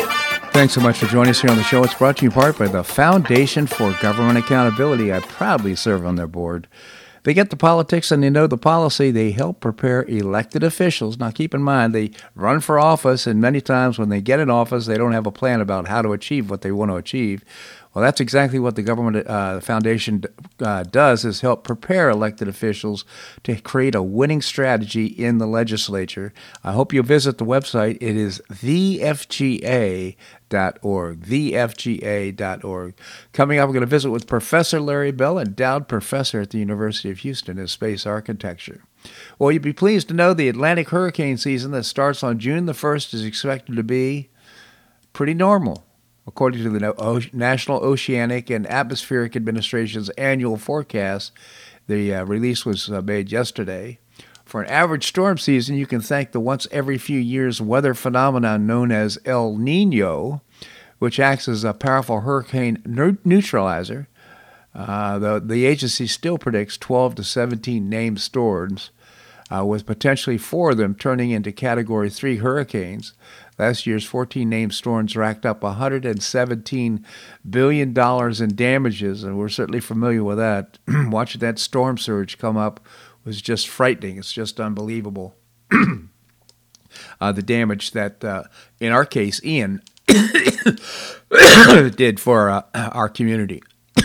[0.53, 1.85] Thanks so much for joining us here on the show.
[1.85, 5.12] It's brought to you in part by the Foundation for Government Accountability.
[5.12, 6.68] I proudly serve on their board.
[7.25, 9.11] They get the politics and they know the policy.
[9.11, 11.18] They help prepare elected officials.
[11.18, 14.49] Now, keep in mind, they run for office, and many times when they get in
[14.49, 17.45] office, they don't have a plan about how to achieve what they want to achieve.
[17.93, 20.22] Well, that's exactly what the government uh, foundation
[20.61, 23.05] uh, does: is help prepare elected officials
[23.43, 26.32] to create a winning strategy in the legislature.
[26.62, 27.97] I hope you'll visit the website.
[28.01, 30.16] It is thefga.org.
[31.26, 32.95] Thefga.org.
[33.32, 37.11] Coming up, we're going to visit with Professor Larry Bell, endowed professor at the University
[37.11, 38.84] of Houston in space architecture.
[39.38, 42.72] Well, you'd be pleased to know the Atlantic hurricane season that starts on June the
[42.72, 44.28] 1st is expected to be
[45.12, 45.86] pretty normal
[46.27, 51.33] according to the National Oceanic and Atmospheric Administration's annual forecast.
[51.87, 53.99] The uh, release was uh, made yesterday.
[54.45, 58.66] For an average storm season, you can thank the once every few years weather phenomenon
[58.66, 60.43] known as El Nino,
[60.99, 62.83] which acts as a powerful hurricane
[63.25, 64.09] neutralizer.
[64.75, 68.91] Uh, the, the agency still predicts 12 to 17 named storms,
[69.53, 73.14] uh, with potentially four of them turning into Category 3 hurricanes.
[73.61, 77.05] Last year's 14 named storms racked up $117
[77.51, 80.79] billion in damages, and we're certainly familiar with that.
[80.89, 82.81] Watching that storm surge come up
[83.23, 84.17] was just frightening.
[84.17, 85.37] It's just unbelievable.
[87.21, 88.45] uh, the damage that, uh,
[88.81, 93.63] in our case, Ian did for uh, our community.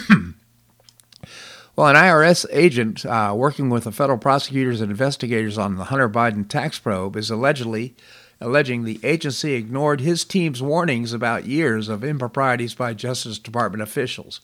[1.77, 6.07] Well, an IRS agent uh, working with the federal prosecutors and investigators on the Hunter
[6.07, 7.97] Biden tax probe is allegedly
[8.41, 14.41] alleging the agency ignored his team's warnings about years of improprieties by Justice Department officials.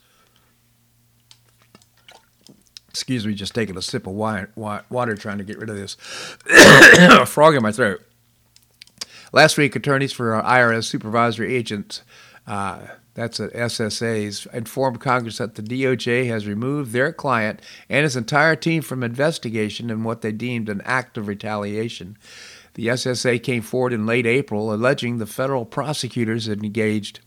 [2.90, 5.96] Excuse me, just taking a sip of water trying to get rid of this
[7.26, 8.02] frog in my throat.
[9.34, 12.02] Last week, attorneys for IRS supervisory agents,
[12.46, 12.80] uh,
[13.14, 18.56] that's at SSAs, informed Congress that the DOJ has removed their client and his entire
[18.56, 22.18] team from investigation in what they deemed an act of retaliation.
[22.74, 27.20] The SSA came forward in late April alleging the federal prosecutors had engaged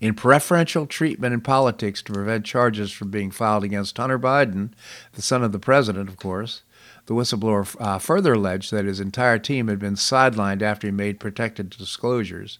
[0.00, 4.70] in preferential treatment in politics to prevent charges from being filed against Hunter Biden,
[5.12, 6.62] the son of the president, of course.
[7.06, 11.20] The whistleblower uh, further alleged that his entire team had been sidelined after he made
[11.20, 12.58] protected disclosures.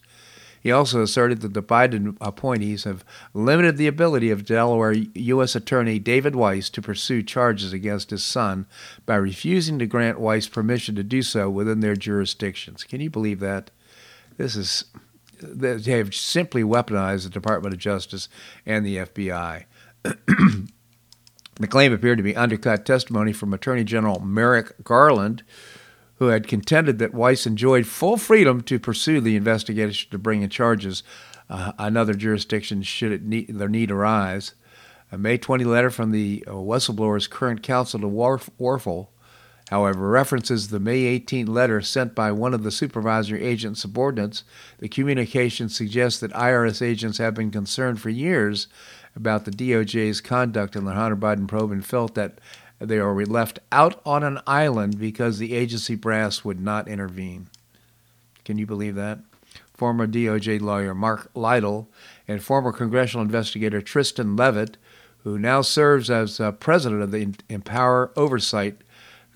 [0.64, 3.04] He also asserted that the Biden appointees have
[3.34, 5.54] limited the ability of Delaware U.S.
[5.54, 8.66] Attorney David Weiss to pursue charges against his son
[9.04, 12.82] by refusing to grant Weiss permission to do so within their jurisdictions.
[12.82, 13.70] Can you believe that?
[14.38, 14.86] This is
[15.38, 18.30] they have simply weaponized the Department of Justice
[18.64, 19.64] and the FBI.
[20.02, 25.42] the claim appeared to be undercut testimony from Attorney General Merrick Garland,
[26.16, 30.50] who had contended that Weiss enjoyed full freedom to pursue the investigation to bring in
[30.50, 31.02] charges
[31.48, 34.54] uh, another jurisdiction should need, their need arise.
[35.12, 39.08] A May 20 letter from the uh, whistleblower's current counsel to Warf- Werfel,
[39.70, 44.44] however, references the May 18 letter sent by one of the supervisory agent's subordinates.
[44.78, 48.66] The communication suggests that IRS agents have been concerned for years
[49.14, 52.38] about the DOJ's conduct in the Hunter Biden probe and felt that
[52.78, 57.48] they were left out on an island because the agency brass would not intervene.
[58.44, 59.20] Can you believe that?
[59.72, 61.88] Former DOJ lawyer Mark Lytle
[62.28, 64.76] and former congressional investigator Tristan Leavitt,
[65.24, 68.76] who now serves as uh, president of the Empower Oversight,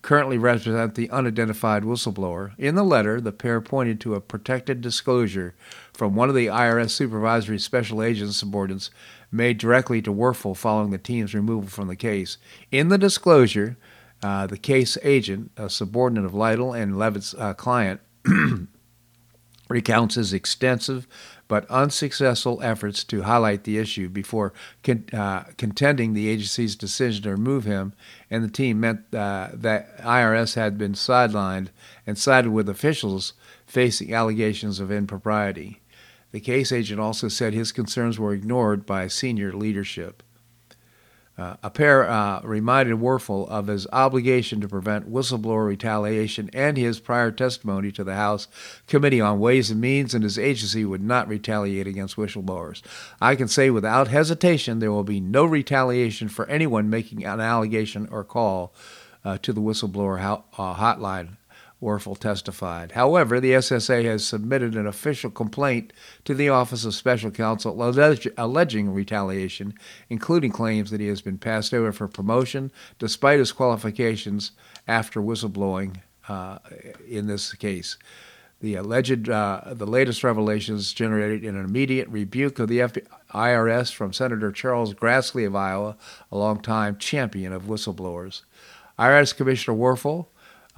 [0.03, 2.53] currently represent the unidentified whistleblower.
[2.57, 5.55] In the letter, the pair pointed to a protected disclosure
[5.93, 8.91] from one of the IRS supervisory special agents subordinates
[9.31, 12.39] made directly to Werfel following the team's removal from the case.
[12.71, 13.77] In the disclosure,
[14.23, 18.01] uh, the case agent, a subordinate of Lytle and Leavitt's uh, client,
[19.69, 21.07] recounts his extensive
[21.47, 24.53] but unsuccessful efforts to highlight the issue before
[24.85, 27.95] con- uh, contending the agency's decision to remove him
[28.31, 31.69] and the team meant uh, that IRS had been sidelined
[32.07, 33.33] and sided with officials
[33.67, 35.81] facing allegations of impropriety.
[36.31, 40.23] The case agent also said his concerns were ignored by senior leadership.
[41.39, 46.99] Uh, a pair uh, reminded Werfel of his obligation to prevent whistleblower retaliation and his
[46.99, 48.49] prior testimony to the House
[48.89, 52.83] Committee on Ways and Means, and his agency would not retaliate against whistleblowers.
[53.21, 58.09] I can say without hesitation there will be no retaliation for anyone making an allegation
[58.11, 58.75] or call
[59.25, 61.37] uh, to the whistleblower ho- uh, hotline
[61.81, 62.93] Werfel testified.
[62.93, 65.93] However, the SSA has submitted an official complaint
[66.25, 67.81] to the Office of Special Counsel
[68.37, 69.75] alleging retaliation,
[70.09, 74.53] including claims that he has been passed over for promotion despite his qualifications
[74.89, 75.99] after whistleblowing
[76.29, 76.59] uh,
[77.09, 77.97] in this case.
[78.61, 84.13] The alleged, uh, the latest revelations generated an immediate rebuke of the FBI, IRS from
[84.13, 85.97] Senator Charles Grassley of Iowa,
[86.33, 88.43] a longtime champion of whistleblowers.
[88.99, 90.27] IRS Commissioner Werfel,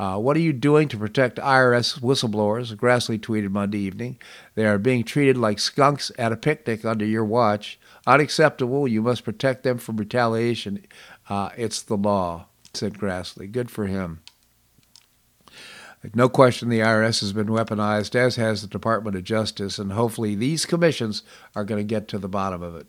[0.00, 2.74] uh, what are you doing to protect IRS whistleblowers?
[2.74, 4.18] Grassley tweeted Monday evening.
[4.54, 7.78] They are being treated like skunks at a picnic under your watch.
[8.06, 8.88] Unacceptable.
[8.88, 10.86] You must protect them from retaliation.
[11.28, 13.52] Uh, it's the law, said Grassley.
[13.52, 14.22] Good for him.
[16.14, 20.34] No question the IRS has been weaponized, as has the Department of Justice, and hopefully
[20.34, 21.22] these commissions
[21.54, 22.86] are going to get to the bottom of it.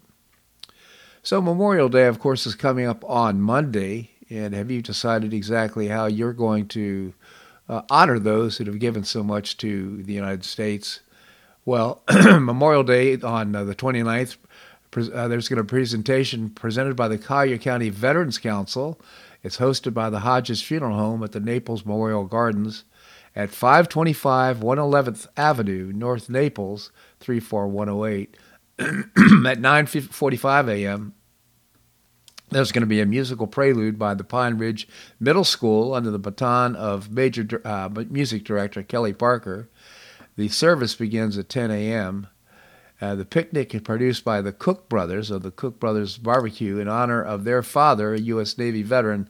[1.24, 5.90] So, Memorial Day, of course, is coming up on Monday, and have you decided exactly
[5.90, 7.14] how you're going to
[7.68, 11.02] uh, honor those that have given so much to the United States?
[11.66, 14.38] Well, Memorial Day on uh, the 29th,
[14.96, 19.00] uh, there's going to be a presentation presented by the Collier County Veterans Council.
[19.44, 22.86] It's hosted by the Hodges Funeral Home at the Naples Memorial Gardens
[23.36, 28.38] at 525 111th Avenue, North Naples, 34108.
[28.80, 31.14] at 9:45 a.m.
[32.52, 34.86] There's going to be a musical prelude by the Pine Ridge
[35.22, 39.70] Middle School under the baton of Major uh, Music Director Kelly Parker.
[40.36, 42.28] The service begins at 10 a.m.
[43.00, 46.90] Uh, the picnic is produced by the Cook Brothers of the Cook Brothers Barbecue in
[46.90, 48.58] honor of their father, a U.S.
[48.58, 49.30] Navy veteran,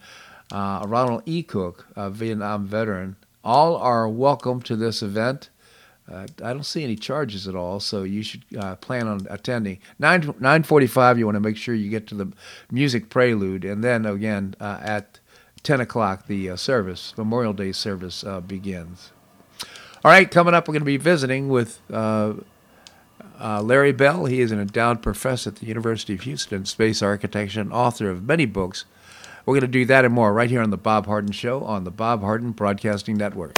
[0.52, 1.44] uh, Ronald E.
[1.44, 3.18] Cook, a Vietnam veteran.
[3.44, 5.52] All are welcome to this event.
[6.10, 9.80] Uh, I don't see any charges at all, so you should uh, plan on attending.
[9.99, 11.18] 9 9:45.
[11.18, 12.32] You want to make sure you get to the
[12.72, 15.20] music prelude, and then again uh, at
[15.64, 19.12] 10 o'clock the uh, service, Memorial Day service, uh, begins.
[20.04, 22.34] All right, coming up, we're going to be visiting with uh,
[23.39, 24.26] Larry Bell.
[24.26, 28.24] He is an endowed professor at the University of Houston, space architecture, and author of
[28.24, 28.86] many books
[29.45, 31.84] we're going to do that and more right here on The Bob Harden Show on
[31.84, 33.58] the Bob Harden Broadcasting Network.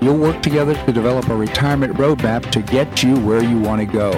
[0.00, 3.86] you'll work together to develop a retirement roadmap to get you where you want to
[3.86, 4.12] go.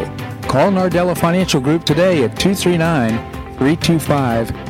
[0.49, 3.11] Call Nardella Financial Group today at 239
[3.59, 4.70] 325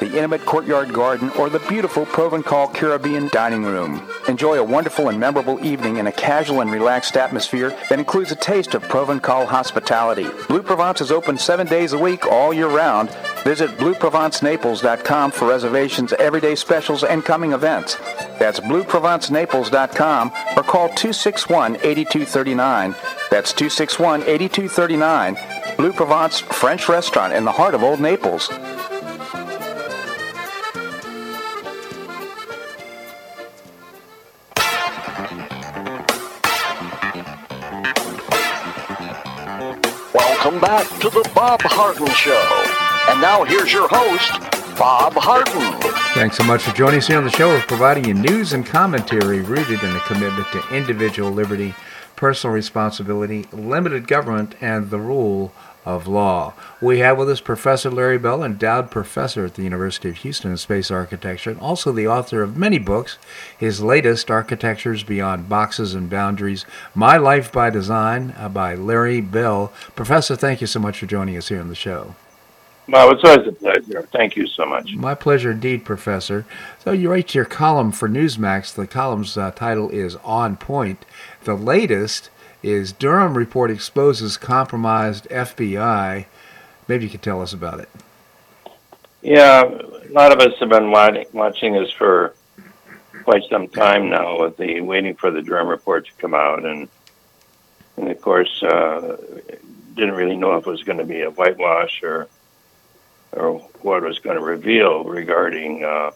[0.00, 4.02] the intimate Courtyard Garden, or the beautiful Provencal Caribbean Dining Room.
[4.28, 8.36] Enjoy a wonderful and memorable evening in a casual and relaxed atmosphere that includes a
[8.36, 10.26] taste of Provencal hospitality.
[10.48, 13.10] Blue Provence is open seven days a week all year round.
[13.44, 17.96] Visit BlueProvenceNaples.com for reservations, everyday specials, and coming events.
[18.38, 22.94] That's BlueProvenceNaples.com or call 261-8239.
[23.30, 25.76] That's 261-8239.
[25.76, 28.48] Blue Provence French Restaurant in the heart of Old Naples.
[40.60, 43.10] Back to the Bob Harden Show.
[43.10, 44.30] And now here's your host,
[44.78, 45.80] Bob Harden.
[46.12, 47.48] Thanks so much for joining us here on the show.
[47.48, 51.74] We're providing you news and commentary rooted in a commitment to individual liberty,
[52.14, 55.54] personal responsibility, limited government, and the rule
[55.84, 56.52] of law.
[56.80, 60.56] We have with us Professor Larry Bell, endowed professor at the University of Houston in
[60.56, 63.18] space architecture, and also the author of many books.
[63.56, 69.72] His latest, Architectures Beyond Boxes and Boundaries My Life by Design, uh, by Larry Bell.
[69.96, 72.14] Professor, thank you so much for joining us here on the show.
[72.88, 74.08] Well, it's always a pleasure.
[74.12, 74.94] Thank you so much.
[74.94, 76.44] My pleasure indeed, Professor.
[76.80, 78.74] So you write your column for Newsmax.
[78.74, 81.04] The column's uh, title is On Point.
[81.44, 82.30] The latest
[82.62, 86.26] is Durham report exposes compromised FBI.
[86.88, 87.88] Maybe you could tell us about it.
[89.22, 92.34] Yeah, a lot of us have been watching, this for
[93.24, 96.88] quite some time now, with the waiting for the Durham report to come out, and
[97.96, 99.16] and of course, uh,
[99.94, 102.28] didn't really know if it was going to be a whitewash or
[103.32, 106.10] or what was going to reveal regarding, uh,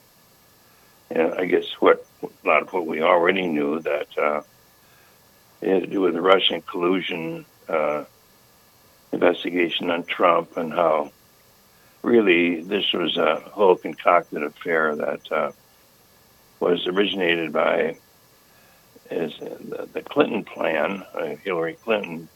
[1.10, 4.42] you know, I guess what a lot of what we already knew that uh,
[5.64, 8.04] it had to do with the Russian collusion uh,
[9.12, 11.10] investigation on Trump and how
[12.02, 15.52] really this was a whole concocted affair that uh,
[16.60, 17.96] was originated by
[19.10, 22.28] is the, the Clinton plan, uh, Hillary Clinton.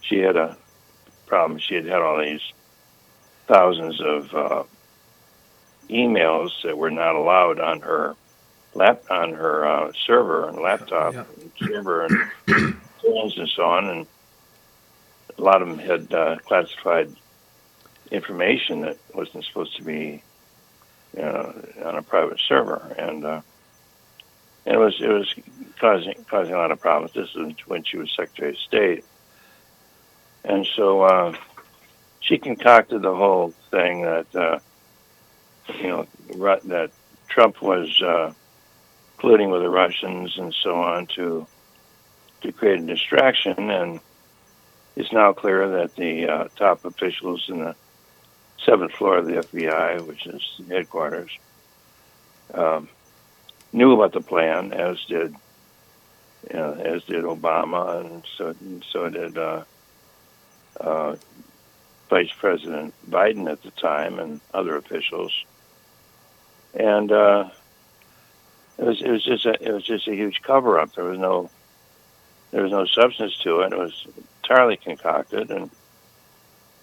[0.00, 0.56] She had a
[1.26, 1.58] problem.
[1.58, 2.52] She had had all these
[3.48, 4.62] thousands of uh,
[5.90, 8.14] emails that were not allowed on her
[8.78, 11.24] lap on her uh, server and laptop Yeah.
[11.66, 12.16] server and
[13.02, 14.06] phones and so on, and
[15.36, 17.14] a lot of them had uh, classified
[18.10, 20.22] information that wasn't supposed to be
[21.16, 21.54] you know,
[21.84, 23.40] on a private server, and uh,
[24.66, 25.34] and it was it was
[25.80, 27.12] causing causing a lot of problems.
[27.14, 29.04] This was when she was Secretary of State,
[30.44, 31.32] and so uh,
[32.20, 34.58] she concocted the whole thing that uh,
[35.80, 36.06] you know
[36.66, 36.90] that
[37.28, 38.32] Trump was uh,
[39.18, 41.46] colluding with the Russians and so on to
[42.40, 44.00] to create a distraction, and
[44.94, 47.74] it's now clear that the uh, top officials in the
[48.64, 51.30] seventh floor of the FBI, which is the headquarters,
[52.54, 52.88] um,
[53.72, 55.34] knew about the plan, as did
[56.50, 58.54] you know, as did Obama, and so
[58.92, 59.64] so did uh,
[60.80, 61.16] uh,
[62.08, 65.32] Vice President Biden at the time and other officials.
[66.74, 67.48] And uh,
[68.78, 70.94] it was it was just a it was just a huge cover up.
[70.94, 71.50] There was no
[72.50, 73.72] there was no substance to it.
[73.72, 74.06] It was
[74.42, 75.70] entirely concocted, and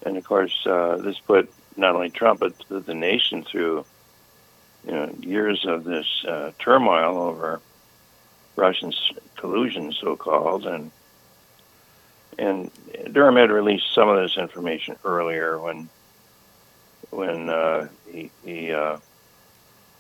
[0.06, 3.86] and of course uh, this put not only Trump but the, the nation through
[4.86, 7.62] you know years of this uh, turmoil over
[8.56, 8.92] Russian
[9.38, 10.92] collusion, so called, and
[12.38, 12.72] and
[13.12, 15.90] Durham had released some of this information earlier when
[17.12, 18.98] when uh, he, he uh,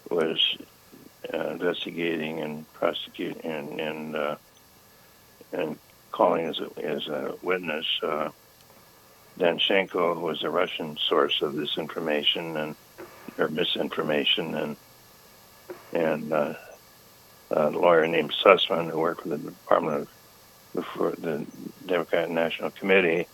[0.09, 0.57] was
[1.33, 4.35] uh, investigating and prosecuting and and, uh,
[5.51, 5.77] and
[6.11, 8.29] calling as a, as a witness uh,
[9.39, 12.75] Danchenko, who was a Russian source of this information and
[13.37, 14.75] or misinformation, and
[15.93, 16.53] and uh,
[17.51, 20.09] a lawyer named Sussmann, who worked for the Department of
[20.75, 21.45] before the
[21.85, 23.27] Democratic National Committee,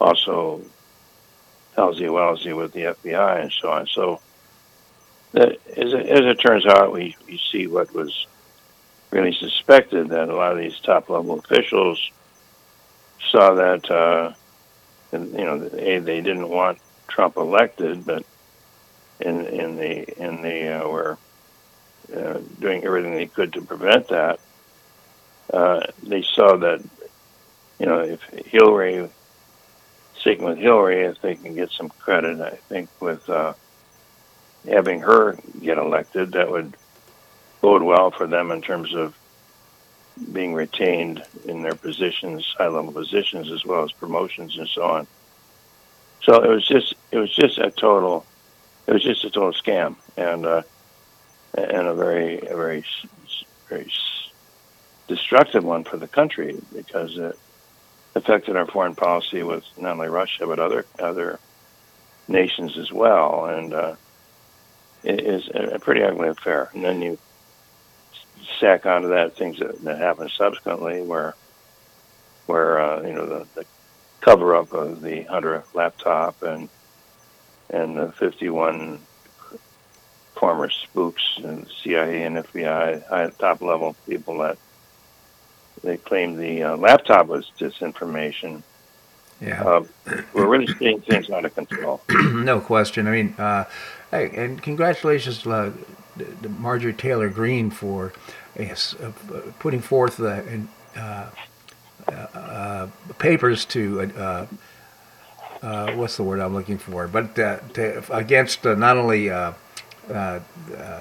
[0.00, 0.62] also
[1.76, 3.86] Halsey Wellesley with the FBI and so on.
[3.86, 4.20] So,
[5.32, 8.26] that, as, it, as it turns out, we, we see what was
[9.10, 12.10] really suspected that a lot of these top level officials
[13.30, 14.32] saw that, uh,
[15.12, 18.24] and, you know, a they didn't want Trump elected, but
[19.20, 21.18] in in the in the uh, were
[22.14, 24.38] uh, doing everything they could to prevent that.
[25.52, 26.84] Uh, they saw that,
[27.78, 29.08] you know, if Hillary,
[30.18, 33.54] sticking with Hillary, if they can get some credit, I think with uh,
[34.68, 36.76] having her get elected, that would
[37.60, 39.16] bode well for them in terms of
[40.32, 45.06] being retained in their positions, high level positions, as well as promotions and so on.
[46.22, 48.26] So it was just it was just a total
[48.86, 50.62] it was just a total scam and uh,
[51.54, 52.84] and a very a very
[53.68, 53.90] very
[55.06, 57.38] destructive one for the country because it
[58.14, 61.38] affected our foreign policy with not only Russia but other other
[62.26, 63.94] nations as well and uh,
[65.04, 67.18] is a pretty ugly affair and then you
[68.56, 71.34] stack onto that things that, that happened subsequently where
[72.46, 73.66] where uh, you know the, the
[74.20, 76.68] cover up of the Hunter laptop and
[77.70, 78.98] and the 51
[80.34, 84.56] former spooks and CIA and FBI high top level people that
[85.82, 88.62] they claimed the uh, laptop was disinformation.
[89.40, 89.62] Yeah.
[89.62, 89.84] Uh,
[90.32, 92.00] we're really seeing things out of control.
[92.10, 93.06] no question.
[93.06, 93.64] I mean, uh,
[94.10, 95.72] hey, and congratulations to, uh,
[96.58, 98.12] Marjorie Taylor Greene for
[98.58, 99.12] yes, uh,
[99.58, 100.62] putting forth the
[100.96, 101.30] uh,
[102.08, 102.88] uh, uh,
[103.18, 104.46] papers to uh,
[105.62, 109.52] uh, what's the word I'm looking for, but uh, to, against uh, not only uh,
[110.10, 110.40] uh,
[110.76, 111.00] uh,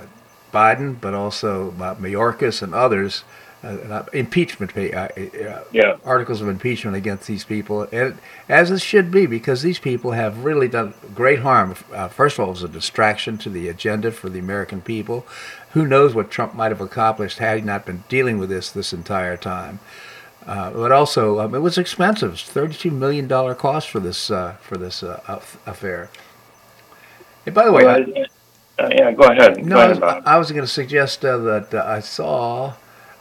[0.53, 3.23] Biden but also uh, Mayorkas and others.
[3.63, 4.81] Uh, impeachment, uh,
[5.17, 5.95] uh, Yeah.
[6.05, 10.45] articles of impeachment against these people, and as it should be, because these people have
[10.45, 11.73] really done great harm.
[11.91, 15.25] Uh, first of all, it was a distraction to the agenda for the American people.
[15.71, 18.93] Who knows what Trump might have accomplished had he not been dealing with this this
[18.93, 19.79] entire time?
[20.45, 22.33] Uh, but also, um, it was expensive.
[22.33, 25.19] It's Thirty-two million dollar cost for this uh, for this uh,
[25.65, 26.09] affair.
[27.47, 28.05] And by the way, Well,
[28.79, 29.65] I- yeah, go ahead.
[29.65, 32.73] No, go I ahead, was, I was going to suggest uh, that uh, I saw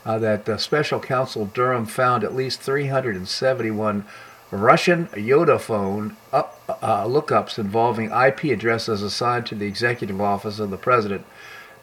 [0.07, 4.07] uh, that uh, Special Counsel Durham found at least 371
[4.52, 10.76] Russian YotaPhone up, uh, lookups involving IP addresses assigned to the executive office of the
[10.76, 11.26] president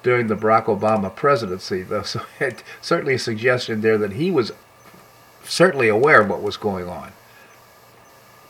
[0.04, 1.86] during the Barack Obama presidency.
[2.06, 4.54] So it, certainly a suggestion there that he was
[5.44, 7.12] certainly aware of what was going on.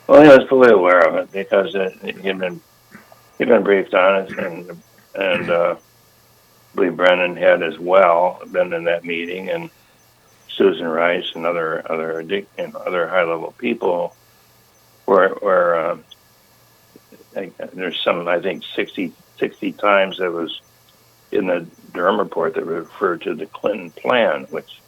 [0.05, 2.61] Well, he was fully aware of it because it, he'd been
[3.39, 4.82] he'd been briefed on it, and
[5.15, 5.76] and uh,
[6.74, 9.69] I believe Brennan had as well been in that meeting, and
[10.49, 14.15] Susan Rice and other other and other high level people
[15.05, 15.97] were were uh,
[17.36, 20.61] I, there's some I think 60, 60 times that was
[21.32, 24.80] in the Durham report that referred to the Clinton plan, which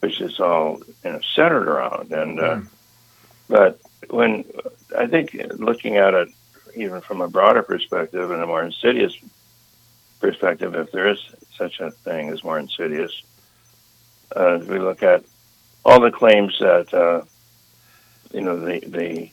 [0.00, 2.66] which is all you know, centered around and uh, Mm.
[3.48, 3.80] but
[4.10, 4.44] when
[4.96, 6.28] I think looking at it
[6.74, 9.14] even from a broader perspective and a more insidious
[10.22, 11.18] perspective, if there is
[11.54, 13.22] such a thing as more insidious,
[14.34, 15.24] uh, we look at
[15.84, 17.22] all the claims that uh,
[18.32, 19.30] you know the the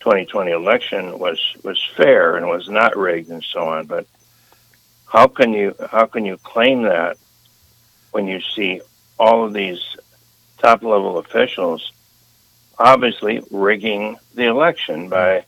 [0.00, 3.86] 2020 election was was fair and was not rigged and so on.
[3.86, 4.06] But
[5.06, 7.16] how can you how can you claim that
[8.12, 8.82] when you see
[9.18, 9.96] all of these
[10.58, 11.92] top level officials
[12.78, 15.44] obviously rigging the election by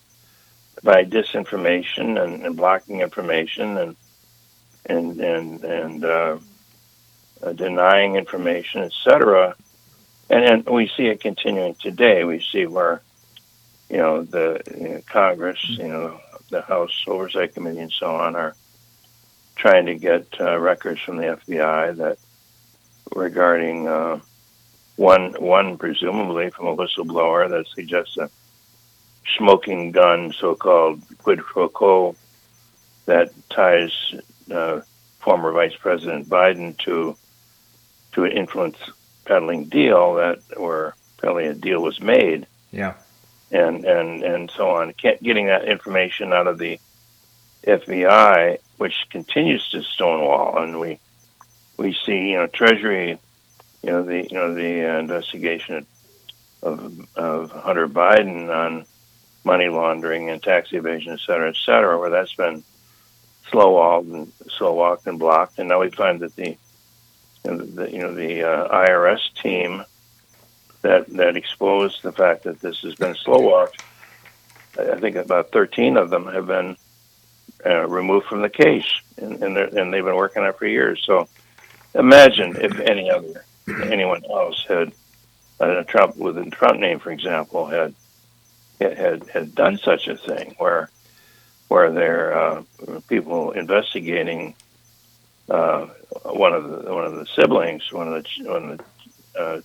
[0.82, 3.96] by disinformation and, and blocking information and
[4.86, 6.38] and and and uh,
[7.42, 9.54] uh, denying information, etc.
[10.30, 12.24] And and we see it continuing today.
[12.24, 13.02] We see where
[13.88, 16.20] you know the you know, Congress, you know,
[16.50, 18.54] the House Oversight Committee, and so on are
[19.56, 22.18] trying to get uh, records from the FBI that
[23.14, 24.18] regarding uh,
[24.96, 28.30] one one presumably from a whistleblower that suggests a
[29.36, 32.16] smoking gun, so-called quid pro quo,
[33.06, 34.14] that ties
[34.52, 34.82] uh,
[35.20, 37.16] former Vice President Biden to
[38.12, 38.76] to an influence
[39.24, 42.94] peddling deal that where apparently a deal was made, Yeah.
[43.50, 44.92] and and and so on.
[44.98, 46.78] Getting that information out of the
[47.66, 50.98] FBI, which continues to stonewall, and we
[51.76, 53.18] we see you know Treasury,
[53.82, 55.86] you know the you know the investigation
[56.62, 58.84] of of Hunter Biden on
[59.44, 62.62] money laundering and tax evasion, et cetera, et cetera, where that's been
[63.52, 66.56] slow walled and slow walked and blocked, and now we find that the
[67.44, 69.84] you know the, uh, IRS team
[70.80, 73.82] that that exposed the fact that this has been slow walked.
[74.78, 76.76] I think about 13 of them have been
[77.64, 81.02] uh, removed from the case, and and, and they've been working on it for years.
[81.04, 81.28] So
[81.94, 83.44] imagine if any other
[83.84, 84.92] anyone else had
[85.60, 87.94] uh, Trump with a Trump name, for example, had
[88.80, 90.90] had had done such a thing where
[91.72, 92.62] where there uh,
[93.08, 94.54] people investigating
[95.48, 95.86] uh,
[96.24, 99.60] one of the one of the siblings, one of the one of the uh,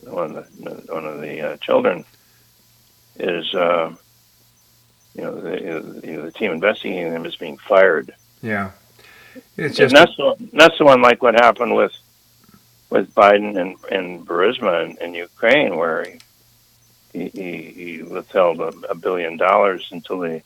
[0.00, 2.04] one of the one of the uh, children
[3.20, 3.94] is uh,
[5.14, 5.60] you know the,
[6.04, 8.12] you know, the team investigating them is being fired.
[8.42, 8.72] Yeah.
[9.56, 11.92] It's And just that's the, that's the one like what happened with
[12.90, 16.04] with Biden and and Burisma in, in Ukraine, where
[17.12, 20.42] he he, he withheld a, a billion dollars until they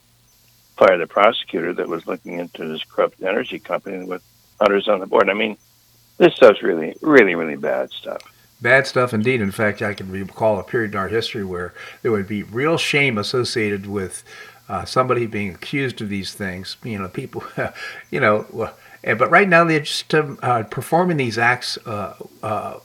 [0.77, 4.23] fired the prosecutor that was looking into this corrupt energy company with
[4.61, 5.29] hunters on the board.
[5.29, 5.57] I mean,
[6.19, 8.23] this stuff's really, really, really bad stuff.
[8.61, 9.41] Bad stuff indeed.
[9.41, 12.79] In fact, I can recall a period in our history where there would be real
[12.79, 14.23] shame associated with
[14.69, 16.77] uh, somebody being accused of these things.
[16.85, 17.45] You know, people,
[18.11, 18.71] you know,
[19.03, 22.79] but right now they're just uh, performing these acts uh, uh,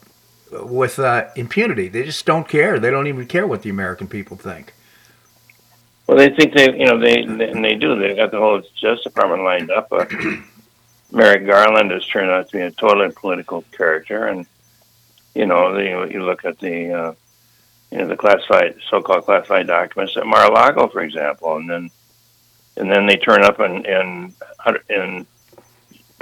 [0.52, 1.88] with uh, impunity.
[1.88, 2.80] They just don't care.
[2.80, 4.74] They don't even care what the American people think.
[6.08, 8.00] Well, they think they, you know, they, and they do.
[8.00, 9.92] They've got the whole Justice Department lined up.
[9.92, 10.06] Uh,
[11.12, 14.46] Merrick Garland has turned out to be a totally political character, and
[15.36, 17.14] you know, the, you look at the, uh,
[17.92, 21.92] you know, the classified, so-called classified documents at Mar-a-Lago, for example, and then,
[22.78, 24.34] and then they turn up in in
[24.90, 25.28] in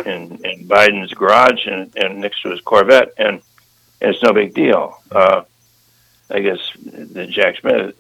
[0.06, 3.42] in, in Biden's garage and, and next to his Corvette, and
[4.02, 5.00] it's no big deal.
[5.12, 5.44] Uh,
[6.30, 7.96] I guess that Jack Smith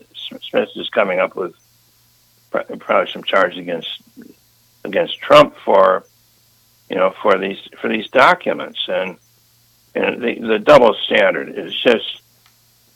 [0.49, 1.53] Smith is coming up with
[2.79, 4.01] probably some charges against
[4.83, 6.05] against Trump for
[6.89, 9.17] you know for these for these documents and
[9.95, 12.21] and the the double standard is just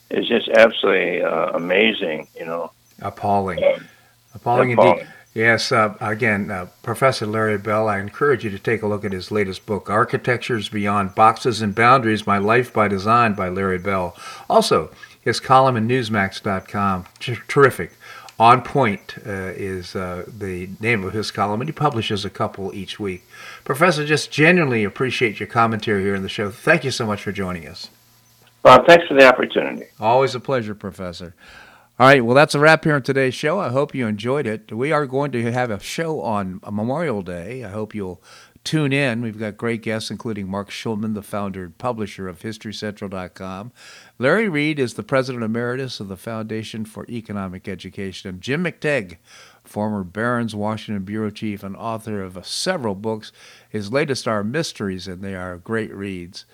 [0.09, 3.63] is just absolutely uh, amazing you know Appalling.
[3.63, 3.87] Um,
[4.35, 4.99] Appalling appalling.
[4.99, 5.13] indeed.
[5.33, 9.13] Yes, uh, again, uh, Professor Larry Bell, I encourage you to take a look at
[9.13, 14.15] his latest book, Architectures Beyond Boxes and Boundaries My Life by Design by Larry Bell.
[14.49, 14.89] Also,
[15.21, 17.91] his column in Newsmax.com, t- terrific.
[18.39, 22.73] On Point uh, is uh, the name of his column, and he publishes a couple
[22.73, 23.27] each week.
[23.65, 26.49] Professor, just genuinely appreciate your commentary here in the show.
[26.49, 27.89] Thank you so much for joining us.
[28.63, 29.87] Bob, thanks for the opportunity.
[29.99, 31.35] Always a pleasure, Professor.
[31.99, 33.59] All right, well, that's a wrap here on today's show.
[33.59, 34.71] I hope you enjoyed it.
[34.71, 37.65] We are going to have a show on Memorial Day.
[37.65, 38.21] I hope you'll
[38.63, 39.21] tune in.
[39.21, 43.71] We've got great guests, including Marc Schulman, the founder and publisher of HistoryCentral.com.
[44.17, 48.29] Larry Reed is the president emeritus of the Foundation for Economic Education.
[48.29, 49.17] And Jim McTague,
[49.63, 53.31] former Barron's Washington bureau chief and author of several books.
[53.69, 56.45] His latest are Mysteries, and they are great reads.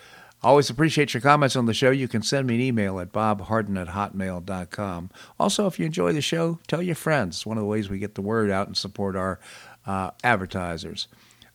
[0.44, 1.90] Always appreciate your comments on the show.
[1.90, 5.10] You can send me an email at bobharden at hotmail.com.
[5.40, 7.38] Also, if you enjoy the show, tell your friends.
[7.38, 9.40] It's one of the ways we get the word out and support our
[9.88, 11.08] uh, advertisers.